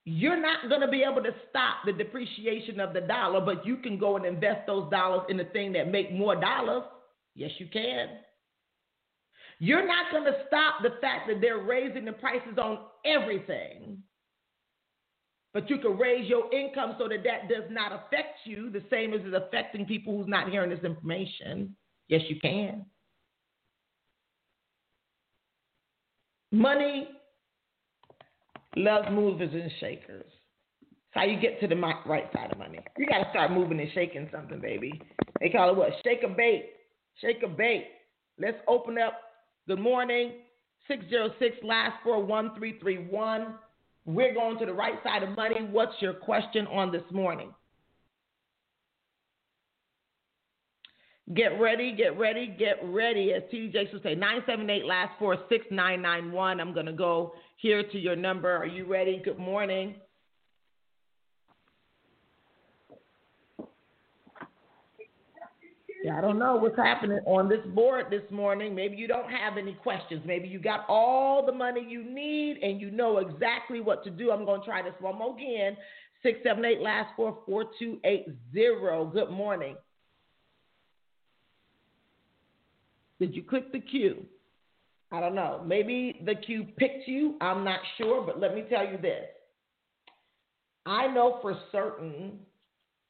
you're 0.04 0.40
not 0.40 0.68
going 0.68 0.80
to 0.80 0.88
be 0.88 1.02
able 1.02 1.22
to 1.22 1.34
stop 1.48 1.78
the 1.86 1.92
depreciation 1.92 2.78
of 2.80 2.92
the 2.92 3.00
dollar, 3.00 3.40
but 3.40 3.64
you 3.64 3.76
can 3.78 3.98
go 3.98 4.16
and 4.16 4.26
invest 4.26 4.66
those 4.66 4.90
dollars 4.90 5.22
in 5.28 5.36
the 5.36 5.44
thing 5.46 5.72
that 5.72 5.90
make 5.90 6.12
more 6.12 6.38
dollars. 6.38 6.82
Yes, 7.34 7.50
you 7.58 7.66
can. 7.72 8.08
You're 9.58 9.86
not 9.86 10.10
going 10.10 10.24
to 10.24 10.36
stop 10.46 10.82
the 10.82 11.00
fact 11.00 11.28
that 11.28 11.40
they're 11.40 11.62
raising 11.62 12.04
the 12.04 12.12
prices 12.12 12.58
on 12.58 12.80
everything. 13.06 13.98
But 15.54 15.70
you 15.70 15.78
can 15.78 15.96
raise 15.96 16.28
your 16.28 16.52
income 16.52 16.96
so 16.98 17.08
that 17.08 17.22
that 17.24 17.48
does 17.48 17.70
not 17.70 17.92
affect 17.92 18.40
you 18.44 18.70
the 18.70 18.82
same 18.90 19.14
as 19.14 19.20
it's 19.24 19.36
affecting 19.36 19.86
people 19.86 20.18
who's 20.18 20.28
not 20.28 20.50
hearing 20.50 20.70
this 20.70 20.82
information. 20.84 21.76
Yes, 22.08 22.22
you 22.28 22.40
can. 22.40 22.84
Money 26.50 27.08
loves 28.76 29.08
movers 29.10 29.50
and 29.52 29.70
shakers. 29.80 30.24
It's 30.82 31.12
how 31.12 31.24
you 31.24 31.40
get 31.40 31.60
to 31.60 31.68
the 31.68 31.76
right 31.76 32.28
side 32.32 32.52
of 32.52 32.58
money. 32.58 32.80
You 32.98 33.06
got 33.06 33.24
to 33.24 33.30
start 33.30 33.52
moving 33.52 33.80
and 33.80 33.90
shaking 33.94 34.28
something, 34.32 34.60
baby. 34.60 35.00
They 35.40 35.48
call 35.48 35.70
it 35.70 35.76
what? 35.76 35.90
Shake 36.04 36.22
a 36.24 36.28
bait. 36.28 36.70
Shake 37.20 37.42
a 37.44 37.48
bait. 37.48 37.88
Let's 38.38 38.58
open 38.66 38.98
up. 38.98 39.20
Good 39.68 39.78
morning. 39.78 40.32
606 40.88 41.56
last 41.62 41.94
four 42.02 42.22
one 42.22 42.54
three 42.56 42.78
three 42.78 43.06
one. 43.08 43.54
We're 44.04 44.34
going 44.34 44.58
to 44.58 44.66
the 44.66 44.74
right 44.74 45.02
side 45.02 45.22
of 45.22 45.30
money. 45.30 45.66
What's 45.70 45.94
your 46.00 46.12
question 46.12 46.66
on 46.66 46.92
this 46.92 47.04
morning? 47.10 47.54
Get 51.32 51.58
ready, 51.58 51.92
get 51.96 52.18
ready, 52.18 52.54
get 52.58 52.78
ready. 52.82 53.32
As 53.32 53.42
TD 53.50 53.72
Jakes 53.72 53.92
would 53.94 54.02
say, 54.02 54.14
978 54.14 54.84
last 54.84 55.12
four 55.18 55.36
6991. 55.48 56.60
I'm 56.60 56.74
going 56.74 56.84
to 56.84 56.92
go 56.92 57.32
here 57.56 57.82
to 57.82 57.98
your 57.98 58.14
number. 58.14 58.54
Are 58.54 58.66
you 58.66 58.84
ready? 58.84 59.22
Good 59.24 59.38
morning. 59.38 59.94
Yeah, 66.04 66.18
I 66.18 66.20
don't 66.20 66.38
know 66.38 66.56
what's 66.56 66.76
happening 66.76 67.20
on 67.24 67.48
this 67.48 67.64
board 67.74 68.08
this 68.10 68.30
morning. 68.30 68.74
Maybe 68.74 68.96
you 68.96 69.08
don't 69.08 69.30
have 69.30 69.56
any 69.56 69.72
questions. 69.72 70.20
Maybe 70.26 70.46
you 70.46 70.58
got 70.58 70.84
all 70.86 71.46
the 71.46 71.52
money 71.52 71.86
you 71.88 72.04
need 72.04 72.58
and 72.62 72.78
you 72.78 72.90
know 72.90 73.16
exactly 73.16 73.80
what 73.80 74.04
to 74.04 74.10
do. 74.10 74.30
I'm 74.30 74.44
going 74.44 74.60
to 74.60 74.66
try 74.66 74.82
this 74.82 74.92
one 75.00 75.16
more 75.16 75.34
again. 75.34 75.74
678 76.22 76.82
last 76.82 77.08
four 77.16 77.38
4280. 77.46 79.10
Good 79.14 79.30
morning. 79.30 79.76
Did 83.24 83.34
you 83.34 83.42
click 83.42 83.72
the 83.72 83.80
queue? 83.80 84.26
I 85.10 85.18
don't 85.18 85.34
know. 85.34 85.62
Maybe 85.66 86.20
the 86.26 86.34
queue 86.34 86.66
picked 86.76 87.08
you. 87.08 87.36
I'm 87.40 87.64
not 87.64 87.80
sure, 87.96 88.20
but 88.20 88.38
let 88.38 88.54
me 88.54 88.66
tell 88.68 88.86
you 88.86 88.98
this. 88.98 89.24
I 90.84 91.06
know 91.06 91.38
for 91.40 91.58
certain 91.72 92.32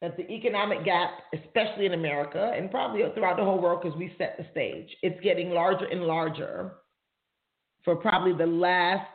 that 0.00 0.16
the 0.16 0.30
economic 0.30 0.84
gap, 0.84 1.10
especially 1.34 1.86
in 1.86 1.94
America 1.94 2.52
and 2.56 2.70
probably 2.70 3.02
throughout 3.12 3.36
the 3.36 3.42
whole 3.42 3.60
world 3.60 3.80
because 3.82 3.98
we 3.98 4.14
set 4.16 4.36
the 4.38 4.46
stage, 4.52 4.88
it's 5.02 5.20
getting 5.20 5.50
larger 5.50 5.86
and 5.86 6.02
larger 6.02 6.74
for 7.82 7.96
probably 7.96 8.34
the 8.34 8.46
last 8.46 9.10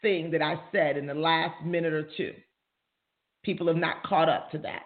thing 0.00 0.32
that 0.32 0.42
I 0.42 0.56
said 0.72 0.96
in 0.96 1.06
the 1.06 1.14
last 1.14 1.64
minute 1.64 1.92
or 1.92 2.08
two. 2.16 2.32
People 3.44 3.68
have 3.68 3.76
not 3.76 4.02
caught 4.02 4.28
up 4.28 4.50
to 4.50 4.58
that. 4.58 4.82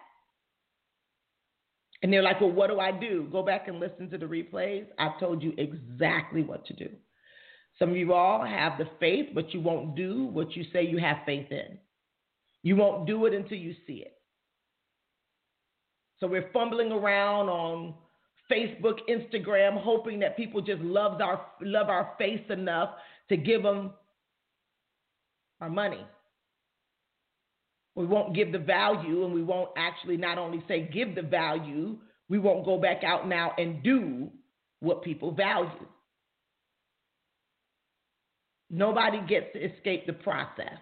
And 2.02 2.12
they're 2.12 2.22
like, 2.22 2.40
well, 2.40 2.52
what 2.52 2.68
do 2.68 2.78
I 2.78 2.92
do? 2.92 3.28
Go 3.32 3.42
back 3.42 3.68
and 3.68 3.80
listen 3.80 4.10
to 4.10 4.18
the 4.18 4.26
replays. 4.26 4.86
I've 4.98 5.18
told 5.18 5.42
you 5.42 5.54
exactly 5.56 6.42
what 6.42 6.66
to 6.66 6.74
do. 6.74 6.88
Some 7.78 7.90
of 7.90 7.96
you 7.96 8.12
all 8.12 8.44
have 8.44 8.78
the 8.78 8.88
faith, 9.00 9.26
but 9.34 9.52
you 9.52 9.60
won't 9.60 9.96
do 9.96 10.24
what 10.24 10.56
you 10.56 10.64
say 10.72 10.84
you 10.84 10.98
have 10.98 11.18
faith 11.26 11.50
in. 11.50 11.78
You 12.62 12.76
won't 12.76 13.06
do 13.06 13.26
it 13.26 13.34
until 13.34 13.58
you 13.58 13.74
see 13.86 14.04
it. 14.04 14.14
So 16.18 16.26
we're 16.26 16.50
fumbling 16.52 16.92
around 16.92 17.48
on 17.48 17.94
Facebook, 18.50 19.00
Instagram, 19.08 19.80
hoping 19.80 20.18
that 20.20 20.36
people 20.36 20.60
just 20.62 20.80
love 20.80 21.20
our 21.20 21.44
love 21.60 21.88
our 21.88 22.14
face 22.16 22.42
enough 22.48 22.90
to 23.28 23.36
give 23.36 23.62
them 23.62 23.92
our 25.60 25.68
money. 25.68 26.06
We 27.96 28.06
won't 28.06 28.34
give 28.34 28.52
the 28.52 28.58
value, 28.58 29.24
and 29.24 29.34
we 29.34 29.42
won't 29.42 29.70
actually 29.76 30.18
not 30.18 30.38
only 30.38 30.62
say 30.68 30.88
give 30.92 31.14
the 31.16 31.22
value, 31.22 31.96
we 32.28 32.38
won't 32.38 32.64
go 32.66 32.78
back 32.78 33.02
out 33.02 33.26
now 33.26 33.52
and 33.58 33.82
do 33.82 34.30
what 34.80 35.02
people 35.02 35.32
value. 35.32 35.70
Nobody 38.70 39.20
gets 39.26 39.46
to 39.54 39.60
escape 39.60 40.06
the 40.06 40.12
process. 40.12 40.78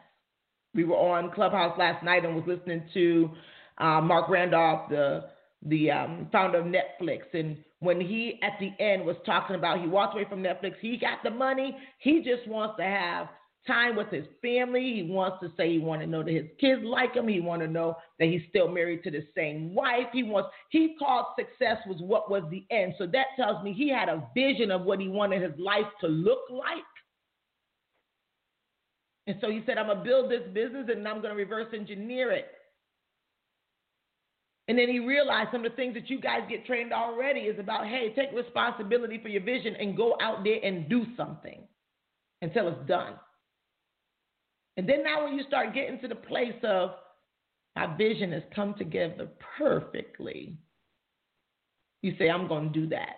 We 0.74 0.85
were 0.85 0.96
on 0.96 1.31
Clubhouse 1.33 1.79
last 1.79 2.05
night 2.05 2.24
and 2.24 2.35
was 2.35 2.44
listening 2.46 2.83
to 2.94 3.31
uh, 3.79 4.00
Marc 4.00 4.29
Randolph, 4.29 4.90
the 4.90 5.27
the 5.66 5.90
um, 5.90 6.29
founder 6.31 6.59
of 6.59 6.66
Netflix, 6.66 7.20
and 7.33 7.57
when 7.81 7.98
he 8.00 8.38
at 8.42 8.59
the 8.61 8.72
end 8.85 9.05
was 9.05 9.16
talking 9.24 9.57
about 9.57 9.81
he 9.81 9.87
walked 9.87 10.14
away 10.14 10.27
from 10.29 10.42
Netflix, 10.42 10.74
he 10.81 10.98
got 10.98 11.22
the 11.22 11.31
money. 11.31 11.77
He 12.00 12.18
just 12.22 12.46
wants 12.48 12.77
to 12.79 12.85
have 12.85 13.29
time 13.66 13.96
with 13.96 14.09
his 14.09 14.27
family. 14.42 14.94
He 14.94 15.11
wants 15.11 15.38
to 15.42 15.50
say 15.57 15.72
he 15.72 15.79
want 15.79 16.00
to 16.03 16.07
know 16.07 16.22
that 16.22 16.33
his 16.33 16.46
kids 16.61 16.83
like 16.85 17.14
him. 17.14 17.29
He 17.29 17.40
want 17.40 17.62
to 17.62 17.68
know 17.68 17.96
that 18.18 18.29
he's 18.29 18.42
still 18.48 18.68
married 18.68 19.03
to 19.05 19.11
the 19.11 19.27
same 19.35 19.74
wife. 19.74 20.07
He 20.12 20.22
wants. 20.22 20.50
He 20.70 20.96
called 20.98 21.27
success 21.38 21.79
was 21.87 22.00
what 22.00 22.31
was 22.31 22.42
the 22.50 22.64
end. 22.70 22.94
So 22.98 23.07
that 23.07 23.27
tells 23.37 23.62
me 23.64 23.72
he 23.72 23.88
had 23.88 24.09
a 24.09 24.27
vision 24.35 24.70
of 24.70 24.83
what 24.83 25.00
he 25.00 25.09
wanted 25.09 25.42
his 25.42 25.59
life 25.59 25.87
to 26.00 26.09
look 26.09 26.40
like. 26.50 26.83
And 29.27 29.37
so 29.40 29.50
he 29.50 29.62
said, 29.64 29.79
I'm 29.79 29.87
gonna 29.87 30.05
build 30.05 30.31
this 30.31 30.42
business 30.53 30.88
and 30.94 31.07
I'm 31.09 31.22
gonna 31.22 31.35
reverse 31.35 31.68
engineer 31.72 32.31
it. 32.33 32.48
And 34.68 34.79
then 34.79 34.88
he 34.88 34.98
realized 34.98 35.50
some 35.53 35.64
of 35.64 35.72
the 35.72 35.77
things 35.77 35.94
that 35.94 36.09
you 36.09 36.20
guys 36.20 36.40
get 36.48 36.64
trained 36.64 36.92
already 36.92 37.40
is 37.40 37.59
about, 37.59 37.87
hey, 37.87 38.14
take 38.14 38.33
responsibility 38.35 39.18
for 39.22 39.29
your 39.29 39.42
vision 39.42 39.77
and 39.77 39.96
go 39.96 40.16
out 40.20 40.42
there 40.42 40.59
and 40.62 40.88
do 40.88 41.05
something 41.16 41.62
until 42.40 42.68
it's 42.68 42.88
done. 42.88 43.14
And 44.76 44.88
then 44.88 45.04
now 45.04 45.24
when 45.24 45.34
you 45.34 45.44
start 45.44 45.74
getting 45.74 46.00
to 46.00 46.08
the 46.08 46.14
place 46.14 46.54
of 46.64 46.90
my 47.76 47.94
vision 47.96 48.32
has 48.32 48.42
come 48.54 48.74
together 48.74 49.28
perfectly, 49.58 50.56
you 52.02 52.14
say, 52.18 52.28
I'm 52.28 52.46
going 52.48 52.72
to 52.72 52.80
do 52.80 52.88
that. 52.88 53.16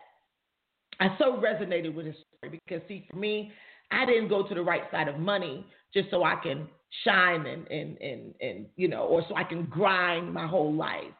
I 1.00 1.08
so 1.18 1.38
resonated 1.38 1.94
with 1.94 2.06
his 2.06 2.14
story 2.14 2.60
because, 2.66 2.86
see, 2.88 3.06
for 3.10 3.16
me, 3.16 3.52
I 3.90 4.06
didn't 4.06 4.28
go 4.28 4.46
to 4.46 4.54
the 4.54 4.62
right 4.62 4.82
side 4.90 5.08
of 5.08 5.18
money 5.18 5.66
just 5.92 6.10
so 6.10 6.24
I 6.24 6.36
can 6.36 6.68
shine 7.04 7.46
and, 7.46 7.66
and, 7.68 7.98
and, 8.00 8.34
and 8.40 8.66
you 8.76 8.88
know, 8.88 9.02
or 9.02 9.22
so 9.28 9.34
I 9.34 9.44
can 9.44 9.66
grind 9.66 10.32
my 10.32 10.46
whole 10.46 10.72
life. 10.72 11.12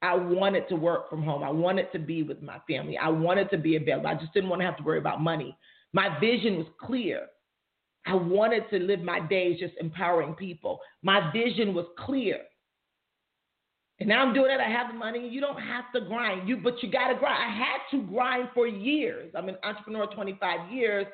I 0.00 0.14
wanted 0.14 0.68
to 0.68 0.76
work 0.76 1.08
from 1.08 1.22
home. 1.22 1.44
I 1.44 1.50
wanted 1.50 1.92
to 1.92 1.98
be 1.98 2.22
with 2.22 2.42
my 2.42 2.58
family. 2.68 2.98
I 2.98 3.08
wanted 3.08 3.50
to 3.50 3.58
be 3.58 3.76
available. 3.76 4.08
I 4.08 4.14
just 4.14 4.32
didn't 4.34 4.48
want 4.48 4.60
to 4.60 4.66
have 4.66 4.76
to 4.78 4.82
worry 4.82 4.98
about 4.98 5.20
money. 5.20 5.56
My 5.92 6.18
vision 6.18 6.56
was 6.56 6.66
clear. 6.80 7.26
I 8.06 8.14
wanted 8.14 8.64
to 8.70 8.78
live 8.78 9.00
my 9.00 9.20
days 9.20 9.60
just 9.60 9.74
empowering 9.80 10.34
people. 10.34 10.80
My 11.02 11.30
vision 11.32 11.74
was 11.74 11.86
clear. 11.98 12.40
And 14.00 14.08
now 14.08 14.26
I'm 14.26 14.34
doing 14.34 14.50
it. 14.50 14.60
I 14.60 14.68
have 14.68 14.88
the 14.88 14.98
money. 14.98 15.28
You 15.28 15.40
don't 15.40 15.60
have 15.60 15.84
to 15.94 16.00
grind. 16.00 16.48
You 16.48 16.56
but 16.56 16.82
you 16.82 16.90
gotta 16.90 17.14
grind. 17.14 17.38
I 17.40 17.56
had 17.56 17.78
to 17.92 18.02
grind 18.04 18.48
for 18.54 18.66
years. 18.66 19.32
I'm 19.36 19.48
an 19.48 19.56
entrepreneur 19.62 20.06
25 20.06 20.72
years, 20.72 21.06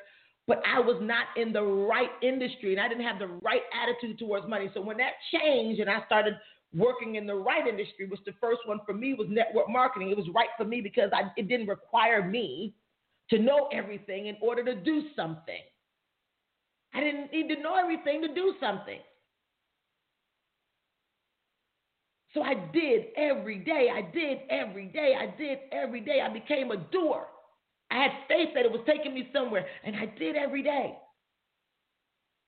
but 0.47 0.63
I 0.65 0.79
was 0.79 0.97
not 1.01 1.27
in 1.37 1.53
the 1.53 1.61
right 1.61 2.09
industry 2.23 2.71
and 2.71 2.81
I 2.81 2.87
didn't 2.87 3.03
have 3.03 3.19
the 3.19 3.27
right 3.27 3.61
attitude 3.79 4.17
towards 4.17 4.47
money. 4.47 4.71
So 4.73 4.81
when 4.81 4.97
that 4.97 5.13
changed 5.31 5.79
and 5.79 5.89
I 5.89 6.03
started 6.07 6.33
working 6.73 7.15
in 7.15 7.25
the 7.25 7.35
right 7.35 7.67
industry, 7.67 8.07
which 8.07 8.19
the 8.25 8.33
first 8.39 8.61
one 8.65 8.79
for 8.85 8.93
me 8.93 9.13
was 9.13 9.27
network 9.29 9.69
marketing. 9.69 10.11
It 10.11 10.17
was 10.17 10.27
right 10.33 10.49
for 10.57 10.65
me 10.65 10.81
because 10.81 11.09
I, 11.13 11.31
it 11.37 11.47
didn't 11.47 11.67
require 11.67 12.27
me 12.27 12.73
to 13.29 13.39
know 13.39 13.69
everything 13.73 14.27
in 14.27 14.37
order 14.41 14.63
to 14.63 14.75
do 14.75 15.03
something. 15.15 15.61
I 16.93 17.01
didn't 17.01 17.31
need 17.31 17.53
to 17.53 17.61
know 17.61 17.75
everything 17.75 18.21
to 18.21 18.33
do 18.33 18.53
something. 18.59 18.99
So 22.33 22.41
I 22.43 22.53
did 22.73 23.05
every 23.17 23.59
day. 23.59 23.89
I 23.93 24.01
did 24.01 24.39
every 24.49 24.87
day. 24.87 25.15
I 25.19 25.35
did 25.37 25.59
every 25.71 26.01
day. 26.01 26.21
I 26.21 26.31
became 26.31 26.71
a 26.71 26.77
doer. 26.77 27.27
I 27.91 27.95
had 27.95 28.11
faith 28.27 28.49
that 28.53 28.65
it 28.65 28.71
was 28.71 28.81
taking 28.85 29.15
me 29.15 29.29
somewhere, 29.33 29.65
and 29.83 29.95
I 29.95 30.05
did 30.17 30.35
every 30.35 30.61
day 30.61 30.95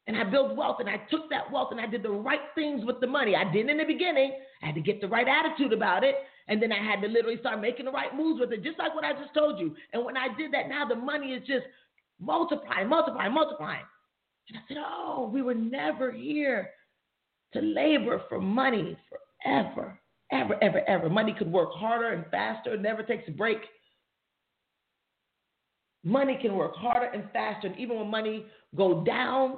and 0.08 0.17
I 0.17 0.30
built 0.30 0.56
wealth 0.56 0.77
and 0.80 0.89
I 0.89 0.97
took 1.10 1.30
that 1.30 1.51
wealth 1.51 1.69
and 1.71 1.80
I 1.80 1.86
did 1.86 2.04
the 2.04 2.10
right 2.10 2.41
things 2.56 2.84
with 2.84 2.99
the 2.99 3.08
money. 3.08 3.36
I 3.36 3.49
did 3.51 3.69
in 3.69 3.77
the 3.77 3.86
beginning. 3.86 4.34
I 4.62 4.67
had 4.67 4.75
to 4.75 4.82
get 4.82 4.99
the 4.99 5.08
right 5.08 5.27
attitude 5.27 5.73
about 5.73 6.04
it. 6.04 6.15
And 6.47 6.62
then 6.62 6.71
I 6.71 6.84
had 6.84 7.01
to 7.01 7.08
literally 7.08 7.38
start 7.39 7.62
making 7.62 7.86
the 7.86 7.91
right 7.91 8.13
moves 8.15 8.39
with 8.39 8.51
it, 8.51 8.63
just 8.63 8.80
like 8.80 8.95
what 8.95 9.06
I 9.06 9.13
just 9.13 9.34
told 9.34 9.60
you. 9.60 9.75
And 9.93 10.04
when 10.04 10.17
I 10.17 10.27
did 10.38 10.51
that, 10.54 10.67
now 10.67 10.88
the 10.88 10.95
money 10.95 11.34
is 11.34 11.47
just 11.47 11.65
multiplying, 12.19 12.89
multiplying, 12.89 13.34
multiplying. 13.34 13.86
And 14.49 14.58
I 14.58 14.62
said, 14.67 14.77
Oh, 14.80 15.30
we 15.32 15.41
were 15.41 15.56
never 15.56 16.12
here 16.12 16.71
to 17.54 17.62
labor 17.62 18.21
for 18.30 18.39
money 18.39 18.97
forever, 19.43 19.99
ever, 20.32 20.56
ever, 20.62 20.82
ever. 20.88 21.10
Money 21.10 21.36
could 21.38 21.51
work 21.51 21.71
harder 21.73 22.13
and 22.13 22.25
faster, 22.32 22.77
never 22.77 23.04
takes 23.04 23.27
a 23.27 23.32
break. 23.32 23.60
Money 26.04 26.38
can 26.41 26.56
work 26.56 26.75
harder 26.75 27.08
and 27.08 27.30
faster. 27.32 27.67
And 27.67 27.77
even 27.77 27.97
when 27.97 28.08
money 28.10 28.45
go 28.75 29.04
down, 29.04 29.58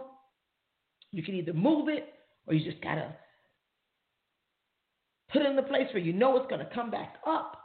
you 1.11 1.23
can 1.23 1.35
either 1.35 1.53
move 1.53 1.87
it 1.87 2.13
or 2.47 2.53
you 2.53 2.69
just 2.69 2.83
gotta 2.83 3.15
put 5.31 5.41
it 5.41 5.47
in 5.47 5.55
the 5.55 5.63
place 5.63 5.87
where 5.93 6.03
you 6.03 6.13
know 6.13 6.35
it's 6.37 6.49
gonna 6.49 6.69
come 6.73 6.91
back 6.91 7.15
up. 7.25 7.62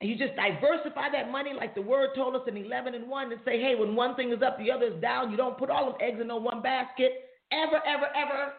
And 0.00 0.08
you 0.08 0.16
just 0.16 0.34
diversify 0.34 1.10
that 1.12 1.30
money 1.30 1.52
like 1.52 1.74
the 1.74 1.82
word 1.82 2.10
told 2.16 2.34
us 2.34 2.42
in 2.48 2.56
11 2.56 2.94
and 2.94 3.08
1 3.08 3.32
and 3.32 3.40
say, 3.44 3.60
hey, 3.60 3.74
when 3.74 3.94
one 3.94 4.14
thing 4.16 4.32
is 4.32 4.42
up, 4.42 4.58
the 4.58 4.70
other 4.70 4.86
is 4.86 5.00
down. 5.02 5.30
You 5.30 5.36
don't 5.36 5.58
put 5.58 5.68
all 5.68 5.90
of 5.90 5.96
eggs 6.00 6.18
in 6.20 6.26
no 6.26 6.36
one 6.36 6.62
basket. 6.62 7.12
Ever, 7.52 7.80
ever, 7.86 8.06
ever. 8.16 8.52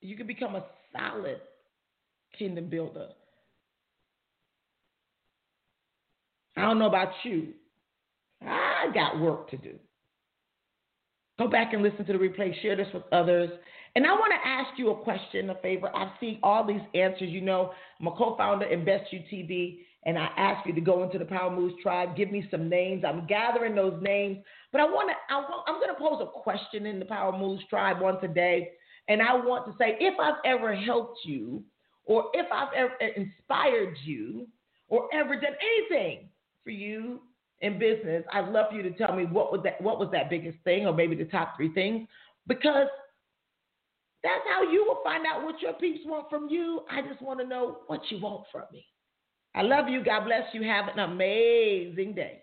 You 0.00 0.16
can 0.16 0.26
become 0.26 0.54
a 0.54 0.64
solid 0.92 1.40
kingdom 2.38 2.68
builder. 2.68 3.08
I 6.56 6.62
don't 6.62 6.78
know 6.78 6.86
about 6.86 7.12
you. 7.24 7.48
I 8.42 8.90
got 8.94 9.18
work 9.18 9.50
to 9.50 9.56
do. 9.56 9.74
Go 11.38 11.48
back 11.48 11.72
and 11.72 11.82
listen 11.82 12.04
to 12.06 12.12
the 12.12 12.18
replay. 12.18 12.52
Share 12.62 12.76
this 12.76 12.86
with 12.94 13.02
others. 13.12 13.50
And 13.96 14.06
I 14.06 14.12
want 14.12 14.30
to 14.30 14.46
ask 14.46 14.78
you 14.78 14.90
a 14.90 14.94
question, 14.94 15.48
a 15.48 15.54
favor. 15.56 15.90
I've 15.96 16.12
seen 16.20 16.38
all 16.42 16.66
these 16.66 16.82
answers. 16.94 17.30
You 17.30 17.40
know, 17.40 17.72
I'm 17.98 18.06
a 18.06 18.10
co 18.10 18.36
founder 18.36 18.66
in 18.66 18.84
Best 18.84 19.10
You 19.10 19.20
TV, 19.32 19.78
and 20.04 20.18
I 20.18 20.28
ask 20.36 20.66
you 20.66 20.74
to 20.74 20.82
go 20.82 21.02
into 21.02 21.18
the 21.18 21.24
Power 21.24 21.50
Moves 21.50 21.74
tribe, 21.82 22.14
give 22.14 22.30
me 22.30 22.46
some 22.50 22.68
names. 22.68 23.04
I'm 23.08 23.26
gathering 23.26 23.74
those 23.74 23.98
names, 24.02 24.36
but 24.70 24.82
I 24.82 24.84
want 24.84 25.08
to. 25.08 25.34
I'm 25.34 25.80
going 25.80 25.88
to 25.88 25.98
pose 25.98 26.20
a 26.20 26.40
question 26.40 26.84
in 26.84 26.98
the 26.98 27.06
Power 27.06 27.36
Moves 27.36 27.62
tribe 27.70 28.02
once 28.02 28.18
a 28.22 28.28
day, 28.28 28.68
and 29.08 29.22
I 29.22 29.34
want 29.34 29.64
to 29.64 29.72
say 29.78 29.96
if 29.98 30.20
I've 30.20 30.44
ever 30.44 30.74
helped 30.74 31.20
you, 31.24 31.64
or 32.04 32.26
if 32.34 32.46
I've 32.52 32.74
ever 32.76 32.92
uh, 33.00 33.06
inspired 33.16 33.96
you, 34.04 34.46
or 34.88 35.08
ever 35.14 35.40
done 35.40 35.54
anything 35.90 36.28
for 36.62 36.70
you 36.70 37.22
in 37.62 37.78
business, 37.78 38.24
I'd 38.30 38.50
love 38.50 38.66
for 38.68 38.76
you 38.76 38.82
to 38.82 38.90
tell 38.90 39.16
me 39.16 39.24
what 39.24 39.52
was 39.52 39.62
that 39.64 39.80
what 39.80 39.98
was 39.98 40.10
that 40.12 40.28
biggest 40.28 40.58
thing, 40.64 40.84
or 40.84 40.92
maybe 40.92 41.16
the 41.16 41.24
top 41.24 41.56
three 41.56 41.72
things, 41.72 42.06
because 42.46 42.88
that's 44.26 44.44
how 44.48 44.62
you 44.62 44.84
will 44.84 45.00
find 45.04 45.24
out 45.24 45.44
what 45.44 45.60
your 45.62 45.72
peeps 45.74 46.00
want 46.04 46.28
from 46.28 46.48
you. 46.48 46.82
I 46.90 47.00
just 47.02 47.22
want 47.22 47.38
to 47.40 47.46
know 47.46 47.78
what 47.86 48.00
you 48.10 48.20
want 48.20 48.44
from 48.50 48.64
me. 48.72 48.84
I 49.54 49.62
love 49.62 49.88
you. 49.88 50.04
God 50.04 50.24
bless 50.24 50.42
you. 50.52 50.62
Have 50.64 50.88
an 50.88 50.98
amazing 50.98 52.14
day. 52.14 52.42